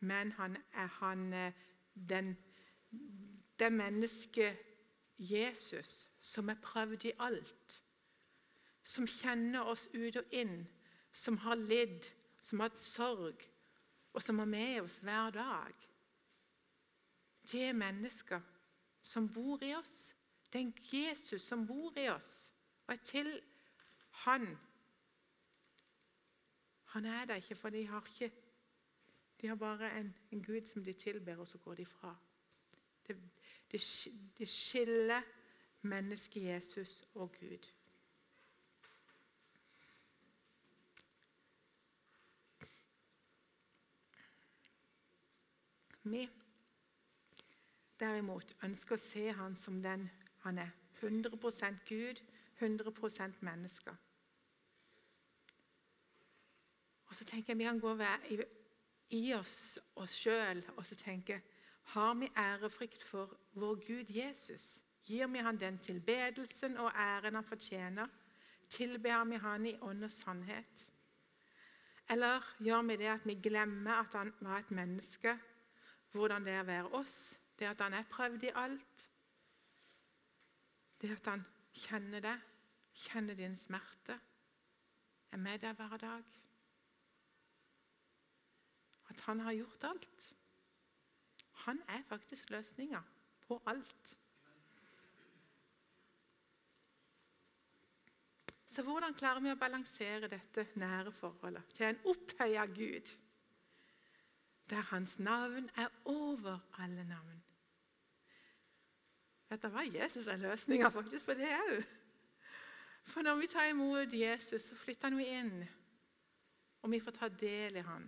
Men 0.00 0.32
han 0.32 0.56
er 0.74 0.86
han, 0.86 1.32
eh, 1.32 1.52
den, 2.08 2.36
det 3.58 3.72
mennesket 3.72 4.58
Jesus 5.18 6.08
som 6.20 6.48
er 6.48 6.60
prøvd 6.62 7.04
i 7.04 7.12
alt. 7.18 7.78
Som 8.82 9.06
kjenner 9.06 9.68
oss 9.68 9.88
ut 9.92 10.16
og 10.16 10.32
inn, 10.32 10.62
som 11.12 11.36
har 11.44 11.58
lidd, 11.60 12.06
som 12.40 12.60
har 12.60 12.70
hatt 12.70 12.80
sorg, 12.80 13.42
og 14.14 14.22
som 14.22 14.38
er 14.40 14.48
med 14.48 14.80
oss 14.80 14.98
hver 15.04 15.34
dag. 15.34 15.74
Det 17.52 17.64
er 17.68 17.76
mennesker 17.76 18.40
som 19.02 19.28
bor 19.32 19.62
i 19.64 19.74
oss. 19.76 20.14
Det 20.52 20.60
er 20.60 20.66
en 20.66 20.78
Jesus 20.92 21.42
som 21.42 21.66
bor 21.66 21.96
i 21.98 22.08
oss. 22.08 22.48
Og 22.86 22.94
er 22.94 23.04
til 23.04 23.30
han 24.24 24.48
han 26.88 27.04
er 27.04 27.24
der 27.24 27.34
ikke, 27.34 27.54
for 27.54 27.70
de 27.70 27.86
har 27.86 28.06
ikke 28.06 28.34
De 29.40 29.46
har 29.46 29.54
bare 29.54 30.00
en, 30.00 30.14
en 30.30 30.44
Gud 30.44 30.60
som 30.72 30.84
de 30.84 30.92
tilber, 30.92 31.36
og 31.36 31.46
så 31.46 31.58
går 31.58 31.74
de 31.74 31.86
fra. 31.86 32.16
Det, 33.06 33.16
det, 33.72 33.80
det 34.38 34.48
skiller 34.48 35.22
mennesket 35.80 36.42
Jesus 36.42 37.08
og 37.14 37.32
Gud. 37.40 37.68
Vi 46.08 46.28
derimot 48.00 48.54
ønsker 48.64 48.96
å 48.96 49.02
se 49.02 49.28
han 49.34 49.56
som 49.58 49.82
den 49.82 50.08
han 50.44 50.60
er. 50.62 50.70
100% 51.02 51.82
Gud, 51.86 52.22
100% 52.60 53.42
menneske. 53.44 53.92
Og 57.06 57.14
så 57.14 57.24
tenker 57.24 57.52
jeg 57.52 57.58
Vi 57.58 57.64
kan 57.64 57.80
gå 57.80 57.94
i, 58.30 58.40
i 59.10 59.34
oss 59.34 59.78
oss 59.96 60.16
sjøl 60.16 60.62
og 60.76 60.86
så 60.86 60.96
tenke 60.98 61.40
Har 61.88 62.14
vi 62.14 62.28
ærefrykt 62.36 63.02
for 63.02 63.38
vår 63.52 63.74
Gud 63.74 64.10
Jesus? 64.16 64.82
Gir 65.04 65.26
vi 65.26 65.38
han 65.38 65.60
den 65.60 65.78
tilbedelsen 65.78 66.76
og 66.76 66.92
æren 66.92 67.34
han 67.34 67.44
fortjener? 67.44 68.06
Tilber 68.68 69.24
vi 69.24 69.34
han 69.34 69.66
i 69.66 69.76
ånd 69.80 70.04
og 70.04 70.10
sannhet? 70.10 70.88
Eller 72.10 72.44
gjør 72.60 72.82
vi 72.82 72.96
det 72.96 73.08
at 73.12 73.26
vi 73.26 73.34
glemmer 73.42 73.92
at 73.92 74.12
han 74.12 74.34
var 74.40 74.58
et 74.58 74.70
menneske? 74.70 75.38
Hvordan 76.12 76.44
det 76.44 76.52
er 76.52 76.60
å 76.60 76.68
være 76.68 76.92
oss? 77.00 77.16
Det 77.58 77.68
at 77.68 77.80
han 77.80 77.94
er 77.94 78.10
prøvd 78.10 78.44
i 78.44 78.54
alt? 78.54 79.08
Det 81.00 81.12
at 81.12 81.30
han 81.30 81.46
kjenner 81.72 82.20
det, 82.20 82.36
kjenner 82.94 83.34
din 83.34 83.56
smerte, 83.56 84.18
er 85.32 85.36
med 85.36 85.58
deg 85.62 85.76
hver 85.76 85.96
dag? 85.96 86.38
at 89.08 89.20
han 89.20 89.40
har 89.40 89.52
gjort 89.52 89.84
alt. 89.84 90.34
Han 91.64 91.82
er 91.88 92.02
faktisk 92.08 92.50
løsninga 92.50 93.02
på 93.46 93.62
alt. 93.66 94.18
Så 98.66 98.82
hvordan 98.82 99.14
klarer 99.14 99.42
vi 99.42 99.50
å 99.50 99.58
balansere 99.58 100.28
dette 100.30 100.68
nære 100.78 101.10
forholdet 101.10 101.72
til 101.74 101.88
en 101.88 102.00
opphøya 102.12 102.66
Gud, 102.70 103.08
der 104.70 104.84
hans 104.92 105.16
navn 105.18 105.70
er 105.74 105.88
over 106.04 106.60
alle 106.78 107.04
navn? 107.08 107.40
Vet 109.48 109.64
du 109.64 109.70
hva? 109.72 109.82
Jesus 109.88 110.28
er 110.28 110.38
løsninga 110.38 110.90
faktisk 110.92 111.26
på 111.26 111.34
det 111.40 111.48
òg. 111.56 111.80
For 113.08 113.24
når 113.24 113.40
vi 113.40 113.48
tar 113.48 113.70
imot 113.72 114.12
Jesus, 114.12 114.68
så 114.68 114.76
flytter 114.76 115.08
han 115.08 115.18
jo 115.18 115.26
inn, 115.26 115.68
og 116.82 116.92
vi 116.92 117.00
får 117.00 117.16
ta 117.16 117.28
del 117.32 117.80
i 117.80 117.84
han. 117.86 118.04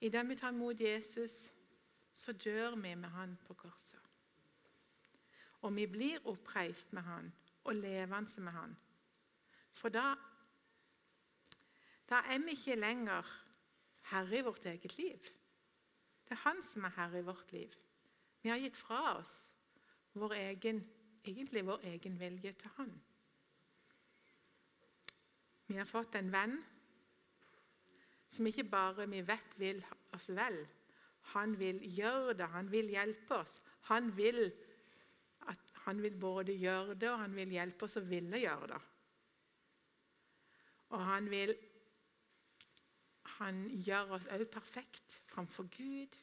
I 0.00 0.08
det 0.08 0.28
vi 0.28 0.36
tar 0.36 0.52
imot 0.52 0.80
Jesus, 0.80 1.52
så 2.12 2.32
dør 2.32 2.74
vi 2.76 2.94
med 2.94 3.08
han 3.08 3.38
på 3.46 3.54
korset. 3.54 4.00
Og 5.60 5.76
vi 5.76 5.86
blir 5.86 6.26
oppreist 6.28 6.92
med 6.92 7.02
han 7.02 7.32
og 7.64 7.74
levende 7.74 8.40
med 8.40 8.52
han. 8.52 8.76
For 9.72 9.88
da, 9.88 10.14
da 12.08 12.20
er 12.30 12.38
vi 12.38 12.54
ikke 12.56 12.76
lenger 12.76 13.32
herre 14.12 14.38
i 14.38 14.44
vårt 14.44 14.66
eget 14.66 14.98
liv. 14.98 15.18
Det 16.24 16.30
er 16.36 16.44
han 16.48 16.62
som 16.62 16.84
er 16.84 16.94
herre 16.96 17.18
i 17.18 17.24
vårt 17.24 17.52
liv. 17.52 17.72
Vi 18.42 18.48
har 18.48 18.56
gitt 18.58 18.76
fra 18.76 19.18
oss 19.18 19.34
vår 20.16 20.32
egen, 20.32 20.80
egentlig 21.24 21.66
vår 21.66 21.84
egen 21.92 22.20
vilje 22.20 22.52
til 22.52 22.70
han. 22.76 22.92
Vi 25.66 25.74
har 25.76 25.84
fått 25.84 26.14
en 26.14 26.32
venn 26.32 26.56
som 28.28 28.46
ikke 28.46 28.66
bare 28.70 29.06
vi 29.10 29.22
vet 29.26 29.54
vil 29.60 29.82
oss 30.16 30.28
vel. 30.34 30.58
Han 31.34 31.56
vil 31.58 31.80
gjøre 31.96 32.34
det, 32.38 32.48
han 32.52 32.70
vil 32.70 32.90
hjelpe 32.90 33.40
oss. 33.42 33.56
Han 33.90 34.10
vil, 34.16 34.52
at, 35.50 35.72
han 35.86 36.02
vil 36.02 36.18
både 36.20 36.54
gjøre 36.58 36.94
det, 36.94 37.10
og 37.10 37.18
han 37.18 37.34
vil 37.36 37.54
hjelpe 37.54 37.86
oss 37.86 37.98
å 37.98 38.04
ville 38.06 38.40
gjøre 38.42 38.70
det. 38.74 38.82
Og 40.94 41.02
han 41.04 41.30
vil 41.30 41.56
Han 43.36 43.66
gjør 43.84 44.14
oss 44.16 44.28
òg 44.32 44.46
perfekt 44.48 45.18
framfor 45.28 45.66
Gud. 45.68 46.14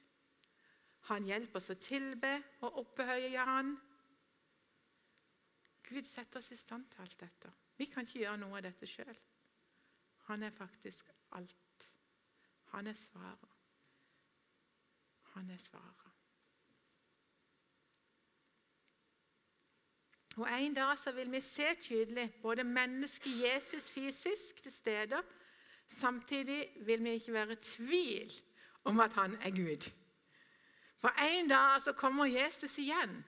Han 1.11 1.27
hjelper 1.27 1.59
oss 1.59 1.69
å 1.69 1.75
tilbe 1.77 2.31
og 2.65 2.79
opphøye 2.81 3.43
Han. 3.45 3.75
Gud 5.83 6.07
setter 6.07 6.39
oss 6.39 6.49
i 6.55 6.57
stand 6.57 6.87
til 6.89 7.03
alt 7.03 7.19
dette. 7.19 7.51
Vi 7.77 7.85
kan 7.91 8.07
ikke 8.07 8.23
gjøre 8.23 8.39
noe 8.41 8.57
av 8.57 8.65
dette 8.65 8.89
sjøl. 8.89 9.13
Han 10.31 10.47
er 10.47 10.55
faktisk 10.57 11.11
alt. 11.37 11.62
Han 12.73 12.87
er 12.87 12.93
svaret. 12.93 13.49
Han 15.21 15.49
er 15.49 15.57
svaret. 15.57 16.11
Og 20.37 20.61
En 20.61 20.73
dag 20.73 20.99
så 20.99 21.11
vil 21.11 21.31
vi 21.31 21.41
se 21.41 21.75
tydelig 21.81 22.33
både 22.41 22.63
mennesket 22.63 23.31
Jesus 23.43 23.91
fysisk 23.91 24.63
til 24.63 24.73
stede. 24.73 25.23
Samtidig 25.87 26.67
vil 26.85 27.03
vi 27.03 27.09
ikke 27.09 27.33
være 27.33 27.51
i 27.51 27.55
tvil 27.55 28.33
om 28.83 28.99
at 28.99 29.13
han 29.13 29.35
er 29.35 29.49
Gud. 29.49 29.91
For 30.97 31.39
en 31.39 31.49
dag 31.49 31.81
så 31.81 31.93
kommer 31.93 32.25
Jesus 32.25 32.77
igjen. 32.77 33.25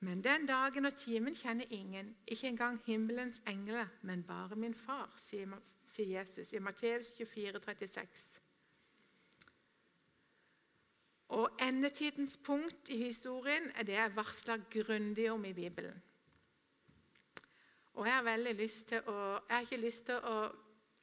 Men 0.00 0.24
den 0.24 0.46
dagen 0.46 0.84
og 0.84 0.94
timen 0.94 1.34
kjenner 1.36 1.64
ingen, 1.70 2.16
ikke 2.26 2.46
engang 2.46 2.82
himmelens 2.86 3.42
engler, 3.46 3.86
men 4.02 4.22
bare 4.22 4.56
min 4.56 4.74
far, 4.74 5.14
sier 5.16 5.46
sier 5.88 6.18
Jesus 6.18 6.52
i 6.52 6.60
Matteus 6.62 7.14
24, 7.16 7.60
36. 7.64 8.26
Og 11.28 11.50
Endetidens 11.60 12.38
punkt 12.44 12.88
i 12.88 12.96
historien 12.96 13.70
er 13.76 13.82
det 13.84 13.96
jeg 13.98 14.16
varsler 14.16 14.64
grundig 14.72 15.30
om 15.30 15.44
i 15.44 15.52
Bibelen. 15.52 16.02
Og 17.94 18.06
Jeg 18.06 18.14
har 18.14 18.22
å, 19.10 19.18
jeg 19.48 19.56
har 19.56 19.60
ikke 19.60 19.76
lyst 19.76 20.06
til 20.06 20.14
å, 20.14 20.36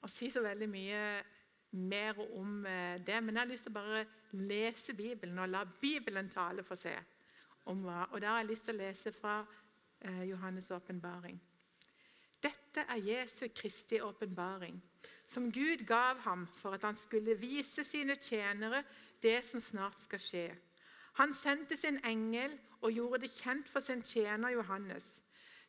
å 0.02 0.08
si 0.08 0.30
så 0.32 0.42
veldig 0.42 0.70
mye 0.72 1.02
mer 1.76 2.22
om 2.40 2.66
eh, 2.66 3.02
det, 3.04 3.20
men 3.22 3.36
jeg 3.36 3.42
har 3.42 3.50
lyst 3.50 3.68
til 3.68 3.74
å 3.74 3.80
bare 3.82 4.06
lese 4.32 4.94
Bibelen 4.96 5.40
og 5.40 5.50
la 5.50 5.66
Bibelen 5.82 6.30
tale 6.30 6.64
for 6.64 6.80
seg. 6.80 6.96
om. 7.66 7.84
Og 7.86 8.22
Da 8.22 8.28
har 8.28 8.38
jeg 8.38 8.50
lyst 8.50 8.66
til 8.66 8.76
å 8.76 8.78
lese 8.78 9.12
fra 9.12 9.46
eh, 10.02 10.24
Johannes' 10.30 10.72
åpenbaring. 10.72 11.42
Dette 12.46 12.86
er 12.86 13.02
Jesu 13.02 13.48
Kristi 13.56 14.00
åpenbaring, 14.04 14.78
som 15.26 15.52
Gud 15.52 15.86
gav 15.88 16.20
ham 16.26 16.46
for 16.60 16.78
at 16.78 16.86
han 16.86 16.98
skulle 17.00 17.38
vise 17.40 17.84
sine 17.84 18.16
tjenere 18.22 18.84
det 19.24 19.40
som 19.48 19.62
snart 19.62 19.98
skal 20.02 20.22
skje. 20.22 20.48
Han 21.16 21.34
sendte 21.34 21.78
sin 21.80 21.98
engel 22.06 22.54
og 22.82 22.92
gjorde 22.92 23.24
det 23.24 23.32
kjent 23.34 23.70
for 23.72 23.80
sin 23.80 24.04
tjener 24.04 24.54
Johannes. 24.54 25.22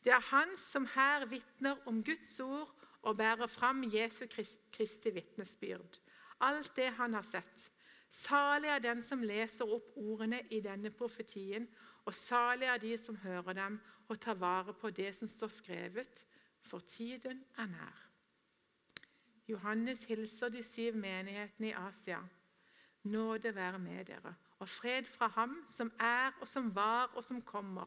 Det 0.04 0.12
er 0.12 0.22
han 0.32 0.52
som 0.58 0.88
her 0.94 1.24
vitner 1.30 1.78
om 1.86 2.02
Guds 2.04 2.40
ord 2.40 2.74
og 3.02 3.16
bærer 3.16 3.46
fram 3.46 3.84
Jesu 3.92 4.26
Kristi 4.72 5.10
vitnesbyrd, 5.14 5.98
alt 6.40 6.72
det 6.76 6.90
han 6.98 7.14
har 7.14 7.24
sett. 7.26 7.70
Salig 8.10 8.70
er 8.70 8.82
den 8.82 9.02
som 9.02 9.22
leser 9.22 9.68
opp 9.70 9.94
ordene 9.96 10.40
i 10.50 10.60
denne 10.64 10.90
profetien, 10.90 11.66
og 12.06 12.14
salig 12.14 12.68
er 12.70 12.78
de 12.82 12.94
som 12.98 13.18
hører 13.22 13.54
dem 13.58 13.80
og 14.08 14.20
tar 14.20 14.38
vare 14.38 14.74
på 14.74 14.90
det 14.90 15.12
som 15.14 15.28
står 15.28 15.50
skrevet, 15.52 16.22
for 16.66 16.78
tiden 16.78 17.44
er 17.58 17.66
nær. 17.66 18.02
Johannes 19.48 20.04
hilser 20.04 20.48
de 20.48 20.62
syv 20.62 20.96
menighetene 20.98 21.68
i 21.68 21.72
Asia. 21.78 22.18
Nåde 23.02 23.54
være 23.54 23.78
med 23.78 24.04
dere, 24.04 24.34
og 24.58 24.68
fred 24.68 25.04
fra 25.04 25.26
ham 25.26 25.64
som 25.68 25.92
er 26.00 26.32
og 26.40 26.48
som 26.48 26.74
var 26.74 27.12
og 27.14 27.24
som 27.24 27.42
kommer, 27.42 27.86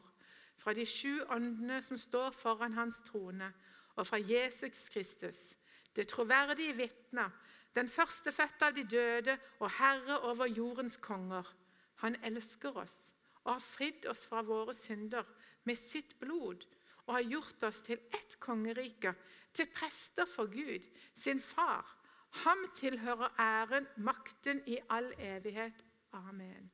fra 0.56 0.72
de 0.72 0.86
sju 0.86 1.20
åndene 1.28 1.82
som 1.82 1.98
står 1.98 2.30
foran 2.30 2.72
hans 2.72 3.02
trone, 3.06 3.52
og 3.96 4.06
fra 4.06 4.16
Jesus 4.16 4.88
Kristus, 4.88 5.56
det 5.96 6.08
troverdige 6.08 6.76
vitne, 6.76 7.30
den 7.74 7.88
førstefødte 7.88 8.66
av 8.66 8.74
de 8.74 8.84
døde 8.84 9.38
og 9.58 9.70
herre 9.70 10.20
over 10.20 10.46
jordens 10.46 10.96
konger. 10.96 11.56
Han 11.94 12.16
elsker 12.24 12.76
oss 12.76 13.12
og 13.44 13.52
har 13.52 13.64
fridd 13.64 14.06
oss 14.06 14.24
fra 14.26 14.42
våre 14.42 14.74
synder 14.74 15.24
med 15.64 15.76
sitt 15.76 16.16
blod 16.20 16.64
og 17.06 17.14
har 17.14 17.28
gjort 17.28 17.62
oss 17.68 17.80
til 17.86 17.98
ett 18.14 18.36
kongerike, 18.40 19.14
til 19.52 19.68
prester 19.74 20.26
for 20.26 20.50
Gud, 20.50 20.86
sin 21.14 21.40
far. 21.40 21.96
Ham 22.44 22.66
tilhører 22.74 23.34
æren, 23.40 23.86
makten 23.96 24.62
i 24.66 24.78
all 24.88 25.12
evighet. 25.18 25.84
Amen. 26.12 26.70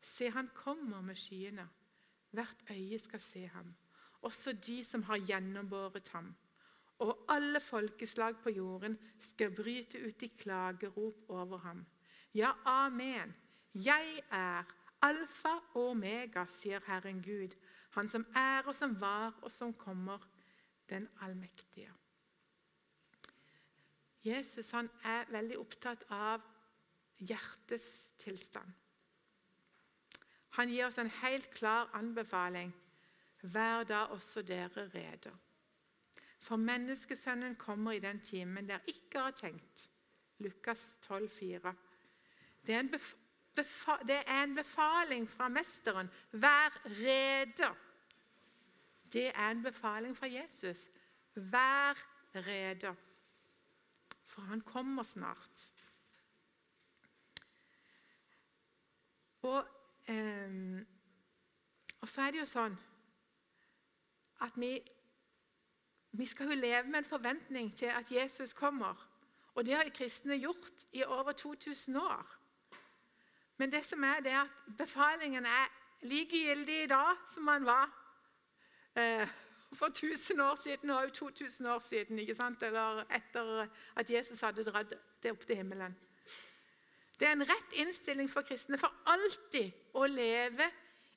Se, 0.00 0.30
han 0.30 0.50
kommer 0.54 1.00
med 1.00 1.16
skyene. 1.16 1.68
Hvert 2.30 2.64
øye 2.70 2.98
skal 2.98 3.20
se 3.20 3.46
ham, 3.46 3.74
også 4.22 4.52
de 4.52 4.84
som 4.84 5.02
har 5.02 5.18
gjennombåret 5.18 6.08
ham. 6.08 6.34
Og 6.98 7.24
alle 7.28 7.60
folkeslag 7.60 8.36
på 8.42 8.50
jorden 8.50 8.98
skal 9.20 9.54
bryte 9.54 10.06
ut 10.06 10.22
i 10.22 10.30
klagerop 10.38 11.24
over 11.28 11.58
ham. 11.58 11.86
Ja, 12.34 12.52
amen. 12.64 13.34
Jeg 13.74 14.22
er 14.30 14.64
alfa 15.02 15.54
og 15.74 15.90
omega, 15.90 16.46
sier 16.50 16.82
Herren 16.86 17.22
Gud, 17.22 17.54
han 17.94 18.08
som 18.10 18.26
er 18.36 18.66
og 18.66 18.74
som 18.74 18.96
var 19.00 19.34
og 19.42 19.52
som 19.52 19.74
kommer, 19.74 20.18
den 20.90 21.08
allmektige. 21.24 21.92
Jesus 24.24 24.70
han 24.72 24.88
er 25.04 25.28
veldig 25.32 25.56
opptatt 25.60 26.04
av 26.12 26.44
hjertets 27.24 28.06
tilstand. 28.20 28.68
Han 30.58 30.70
gir 30.70 30.86
oss 30.86 31.00
en 31.02 31.10
helt 31.22 31.48
klar 31.54 31.90
anbefaling. 31.96 32.70
Vær 33.42 33.84
da 33.88 34.04
også 34.14 34.44
dere 34.46 34.86
rede. 34.94 35.32
For 36.44 36.60
menneskesønnen 36.60 37.56
kommer 37.56 37.96
i 37.96 38.02
den 38.04 38.20
timen 38.20 38.68
dere 38.68 38.84
ikke 38.92 39.26
har 39.26 39.36
tenkt. 39.36 39.88
Lukas 40.44 40.98
12, 41.02 41.28
4. 41.30 41.74
Det 42.66 42.74
er, 42.74 42.80
en 42.80 42.90
det 43.56 44.20
er 44.26 44.42
en 44.42 44.54
befaling 44.54 45.28
fra 45.30 45.48
Mesteren. 45.48 46.10
Vær 46.32 46.80
rede. 46.84 47.74
Det 49.12 49.28
er 49.34 49.50
en 49.50 49.62
befaling 49.62 50.16
fra 50.16 50.26
Jesus. 50.26 50.88
Vær 51.34 51.98
rede, 52.34 52.96
for 54.24 54.42
han 54.42 54.60
kommer 54.60 55.02
snart. 55.02 55.70
Og, 59.42 59.66
eh, 60.06 60.80
og 62.00 62.08
så 62.08 62.22
er 62.22 62.30
det 62.30 62.40
jo 62.40 62.46
sånn 62.48 62.76
at 64.44 64.56
vi, 64.56 64.72
vi 66.12 66.26
skal 66.26 66.50
jo 66.50 66.56
leve 66.58 66.88
med 66.88 66.98
en 66.98 67.08
forventning 67.08 67.76
til 67.76 67.92
at 67.92 68.10
Jesus 68.12 68.52
kommer. 68.52 69.10
Og 69.54 69.66
det 69.66 69.74
har 69.74 69.90
kristne 69.94 70.36
gjort 70.40 70.86
i 70.92 71.04
over 71.04 71.32
2000 71.32 71.96
år. 71.96 72.43
Men 73.56 73.72
det 73.72 73.84
som 73.86 74.02
er, 74.04 74.20
det 74.22 74.32
er 74.32 74.40
at 74.42 74.76
befalingen 74.78 75.46
er 75.46 75.70
like 76.02 76.36
gyldig 76.46 76.82
i 76.84 76.86
dag 76.90 77.16
som 77.34 77.46
den 77.46 77.66
var 77.66 77.90
eh, 78.96 79.28
for 79.74 79.86
1000 79.86 80.40
år 80.40 80.54
siden 80.62 80.90
og 80.90 81.12
2000 81.12 81.66
år 81.66 81.78
siden. 81.78 82.18
ikke 82.18 82.34
sant? 82.34 82.62
Eller 82.62 83.04
etter 83.10 83.68
at 83.96 84.10
Jesus 84.10 84.40
hadde 84.40 84.64
dratt 84.64 84.94
det 85.22 85.32
opp 85.32 85.46
til 85.46 85.56
himmelen. 85.56 85.96
Det 87.18 87.28
er 87.28 87.32
en 87.32 87.48
rett 87.48 87.78
innstilling 87.78 88.30
for 88.30 88.42
kristne 88.42 88.78
for 88.78 88.92
alltid 89.06 89.70
å 89.94 90.06
leve 90.06 90.66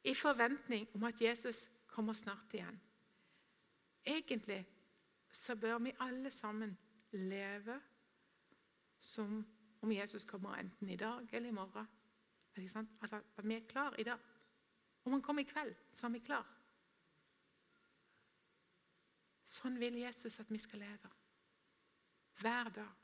i 0.03 0.13
forventning 0.13 0.87
om 0.93 1.03
at 1.09 1.21
Jesus 1.21 1.67
kommer 1.87 2.13
snart 2.13 2.53
igjen. 2.53 2.81
Egentlig 4.05 4.61
så 5.31 5.55
bør 5.55 5.77
vi 5.77 5.95
alle 5.99 6.31
sammen 6.31 6.77
leve 7.11 7.79
som 9.01 9.41
om 9.81 9.91
Jesus 9.91 10.25
kommer 10.25 10.57
enten 10.57 10.89
i 10.89 10.95
dag 10.95 11.27
eller 11.31 11.49
i 11.49 11.53
morgen. 11.53 11.87
Altså, 12.57 13.21
vi 13.43 13.55
er 13.55 13.67
klar 13.69 13.95
i 13.99 14.03
dag. 14.03 14.19
Om 15.05 15.11
han 15.11 15.21
kommer 15.21 15.41
i 15.41 15.49
kveld, 15.49 15.75
så 15.91 16.07
er 16.07 16.15
vi 16.15 16.19
klar. 16.25 16.47
Sånn 19.47 19.77
vil 19.79 20.01
Jesus 20.01 20.39
at 20.41 20.49
vi 20.51 20.59
skal 20.59 20.81
leve. 20.83 21.11
Hver 22.41 22.71
dag. 22.75 22.95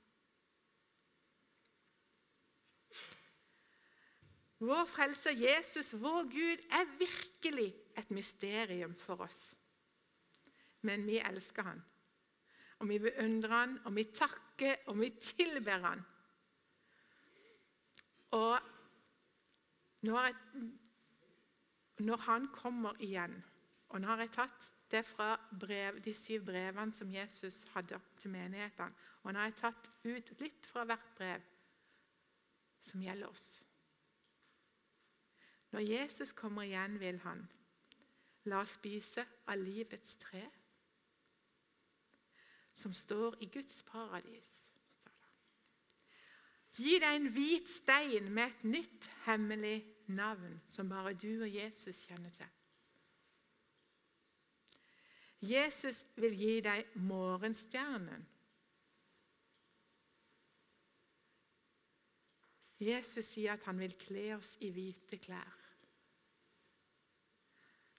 Vår 4.64 4.86
frelser 4.88 5.36
Jesus, 5.36 5.94
vår 6.00 6.28
Gud, 6.32 6.68
er 6.72 6.92
virkelig 7.00 7.70
et 8.00 8.12
mysterium 8.16 8.94
for 8.96 9.26
oss. 9.26 9.54
Men 10.88 11.08
vi 11.08 11.18
elsker 11.20 11.68
han. 11.68 11.82
Og 12.80 12.90
vi 12.90 13.00
beundrer 13.00 13.56
han, 13.56 13.80
og 13.86 13.96
vi 13.96 14.06
takker, 14.12 14.86
og 14.92 15.00
vi 15.00 15.10
tilber 15.20 15.84
han. 15.88 16.04
Og 18.40 18.73
når, 20.04 20.36
når, 22.04 22.18
han 22.28 22.48
kommer 22.54 23.00
igjen 23.00 23.36
Og 23.94 24.02
nå 24.02 24.08
har 24.10 24.24
jeg 24.24 24.34
tatt 24.34 24.70
det 24.92 25.04
fra 25.06 25.36
brev, 25.60 26.00
de 26.02 26.14
syv 26.18 26.48
brevene 26.48 26.94
som 26.94 27.12
Jesus 27.14 27.60
hadde 27.76 28.00
til 28.18 28.32
menighetene. 28.34 28.96
Og 29.24 29.34
nå 29.34 29.40
har 29.40 29.52
jeg 29.52 29.60
tatt 29.60 29.90
ut 30.04 30.32
litt 30.40 30.66
fra 30.66 30.84
hvert 30.90 31.12
brev 31.18 31.46
som 32.82 33.04
gjelder 33.04 33.30
oss. 33.30 33.46
Når 35.72 35.86
Jesus 35.86 36.34
kommer 36.34 36.66
igjen, 36.66 37.00
vil 37.00 37.20
han 37.24 37.46
la 38.50 38.60
oss 38.62 38.76
spise 38.78 39.24
av 39.48 39.62
livets 39.62 40.18
tre, 40.22 40.44
som 42.74 42.94
står 42.94 43.38
i 43.46 43.50
Guds 43.54 43.84
paradis. 43.88 44.52
Gi 46.74 46.98
deg 47.02 47.16
en 47.20 47.30
hvit 47.34 47.70
stein 47.70 48.32
med 48.34 48.50
et 48.50 48.64
nytt, 48.66 49.10
hemmelig 49.28 49.78
navn 50.16 50.60
som 50.68 50.90
bare 50.90 51.14
du 51.14 51.44
og 51.44 51.50
Jesus 51.56 52.04
kjenner 52.08 52.34
til. 52.34 52.52
Jesus 55.44 56.06
vil 56.16 56.38
gi 56.40 56.54
deg 56.64 56.94
morgenstjernen. 57.04 58.30
Jesus 62.84 63.34
sier 63.34 63.56
at 63.56 63.68
han 63.68 63.80
vil 63.80 63.96
kle 64.00 64.30
oss 64.38 64.56
i 64.64 64.72
hvite 64.76 65.20
klær. 65.24 65.60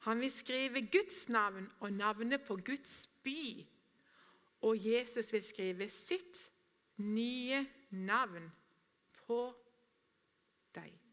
Han 0.05 0.21
vil 0.21 0.33
skrive 0.33 0.83
Guds 0.93 1.29
navn 1.33 1.69
og 1.81 1.93
navnet 1.93 2.43
på 2.45 2.57
Guds 2.57 3.07
by. 3.25 3.65
Og 4.65 4.87
Jesus 4.87 5.33
vil 5.33 5.45
skrive 5.45 5.89
sitt 5.89 6.41
nye 6.97 7.65
navn 7.91 8.51
på 9.25 9.41
deg. 10.77 11.04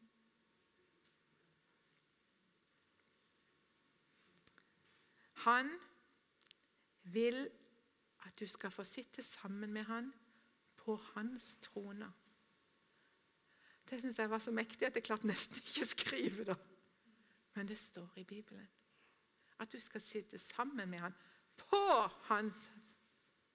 Han 5.46 5.72
vil 7.04 7.50
at 8.26 8.40
du 8.40 8.48
skal 8.48 8.72
få 8.72 8.84
sitte 8.84 9.24
sammen 9.24 9.74
med 9.74 9.84
han 9.84 10.14
på 10.78 10.96
hans 10.96 11.58
trone. 11.62 12.14
Det 13.90 14.00
syns 14.02 14.20
jeg 14.20 14.30
var 14.30 14.40
så 14.40 14.52
mektig 14.52 14.88
at 14.88 14.96
jeg 14.96 15.04
klarte 15.04 15.28
nesten 15.28 15.58
ikke 15.58 15.84
å 15.84 15.90
skrive 15.90 16.46
det. 16.52 16.58
Men 17.56 17.68
det 17.68 17.80
står 17.80 18.20
i 18.22 18.24
Bibelen. 18.24 18.68
At 19.60 19.72
du 19.72 19.80
skal 19.80 20.02
sitte 20.02 20.40
sammen 20.40 20.90
med 20.90 21.00
han 21.00 21.16
på 21.58 21.82
hans 22.30 22.70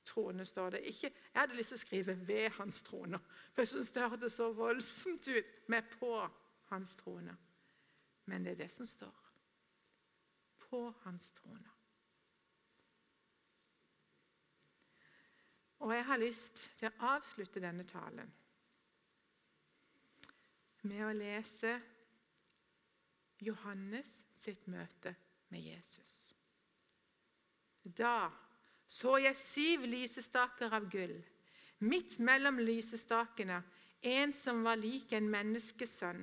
trone, 0.07 0.45
står 0.45 0.71
det. 0.71 0.81
Ikke, 0.81 1.11
jeg 1.33 1.41
hadde 1.41 1.57
lyst 1.57 1.69
til 1.69 1.77
å 1.77 1.85
skrive 1.85 2.15
'ved 2.27 2.51
hans 2.51 2.83
trone', 2.83 3.19
for 3.53 3.63
jeg 3.63 3.69
syns 3.69 3.91
det 3.91 4.11
hørtes 4.11 4.33
så 4.33 4.53
voldsomt 4.53 5.29
ut 5.29 5.69
med 5.69 5.83
'på 5.83 6.29
hans 6.65 6.97
trone'. 6.97 7.37
Men 8.25 8.45
det 8.45 8.53
er 8.53 8.57
det 8.57 8.73
som 8.73 8.87
står. 8.87 9.33
På 10.59 10.91
hans 10.91 11.31
trone. 11.31 11.76
Og 15.85 15.93
jeg 15.93 16.05
har 16.09 16.21
lyst 16.21 16.63
til 16.79 16.89
å 16.89 17.13
avslutte 17.17 17.61
denne 17.63 17.85
talen 17.89 18.33
med 20.87 21.03
å 21.03 21.13
lese 21.17 21.73
Johannes 23.43 24.13
sitt 24.39 24.69
møte 24.71 25.13
med 25.51 25.67
Jesus. 25.67 26.13
Da 27.83 28.31
så 28.87 29.17
jeg 29.19 29.39
syv 29.39 29.87
lysestaker 29.91 30.75
av 30.75 30.87
gull. 30.91 31.17
Midt 31.85 32.21
mellom 32.23 32.61
lysestakene 32.63 33.61
en 34.07 34.33
som 34.37 34.63
var 34.65 34.79
lik 34.79 35.13
en 35.17 35.27
menneskesønn, 35.31 36.23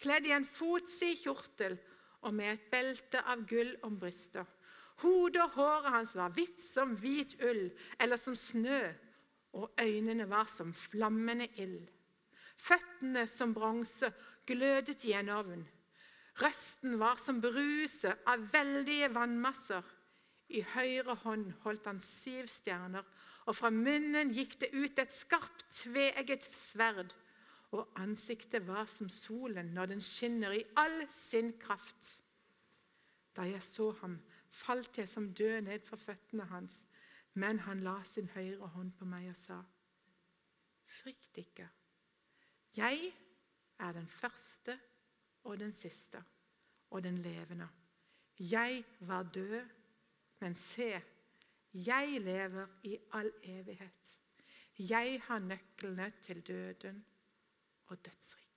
kledd 0.00 0.26
i 0.26 0.32
en 0.34 0.46
fotsid 0.48 1.20
kjortel 1.20 1.76
og 2.24 2.34
med 2.36 2.54
et 2.54 2.70
belte 2.72 3.20
av 3.28 3.44
gull 3.48 3.74
om 3.86 3.98
brystet. 4.00 4.46
Hodet 5.00 5.42
og 5.42 5.54
håret 5.56 5.92
hans 5.94 6.16
var 6.18 6.32
hvitt 6.36 6.60
som 6.60 6.96
hvit 7.00 7.36
ull 7.46 7.68
eller 8.00 8.20
som 8.20 8.36
snø, 8.36 8.80
og 9.56 9.72
øynene 9.80 10.28
var 10.30 10.46
som 10.50 10.74
flammende 10.76 11.48
ild. 11.58 11.88
Føttene 12.60 13.24
som 13.26 13.54
bronse 13.56 14.12
glødet 14.46 15.04
i 15.08 15.14
en 15.16 15.32
ovn. 15.32 15.64
Røsten 16.40 16.98
var 17.00 17.18
som 17.20 17.40
bruset 17.42 18.20
av 18.28 18.44
veldige 18.52 19.10
vannmasser. 19.14 19.82
I 20.50 20.62
høyre 20.74 21.16
hånd 21.24 21.50
holdt 21.64 21.88
han 21.88 22.00
syv 22.02 22.48
stjerner, 22.50 23.04
og 23.46 23.56
fra 23.56 23.70
munnen 23.72 24.32
gikk 24.34 24.58
det 24.60 24.70
ut 24.74 24.98
et 24.98 25.12
skarpt, 25.14 25.66
tveegget 25.82 26.48
sverd. 26.54 27.14
Og 27.70 27.86
ansiktet 28.02 28.66
var 28.66 28.88
som 28.90 29.08
solen 29.12 29.70
når 29.74 29.92
den 29.92 30.02
skinner 30.02 30.54
i 30.56 30.64
all 30.80 31.04
sin 31.14 31.52
kraft. 31.62 32.16
Da 33.36 33.46
jeg 33.46 33.62
så 33.62 33.92
ham, 34.00 34.18
falt 34.50 34.98
jeg 34.98 35.08
som 35.08 35.32
død 35.34 35.60
ned 35.60 35.86
for 35.86 35.96
føttene 35.96 36.44
hans. 36.50 36.86
Men 37.34 37.58
han 37.62 37.82
la 37.86 38.00
sin 38.04 38.28
høyre 38.34 38.66
hånd 38.74 38.92
på 38.98 39.06
meg 39.06 39.28
og 39.30 39.38
sa, 39.38 39.60
Frykt 40.90 41.38
ikke. 41.38 41.68
Jeg 42.76 43.12
er 43.78 43.92
den 43.92 44.08
første 44.10 44.74
og 45.44 45.58
den 45.60 45.72
siste 45.72 46.22
og 46.90 47.02
den 47.02 47.18
levende. 47.22 47.68
Jeg 48.38 48.84
var 49.00 49.22
død, 49.22 49.68
men 50.40 50.54
se, 50.54 51.02
jeg 51.74 52.20
lever 52.20 52.66
i 52.82 52.98
all 53.12 53.32
evighet. 53.42 54.16
Jeg 54.78 55.22
har 55.24 55.38
nøklene 55.38 56.12
til 56.22 56.40
døden 56.46 57.04
og 57.86 58.04
dødsriket. 58.04 58.49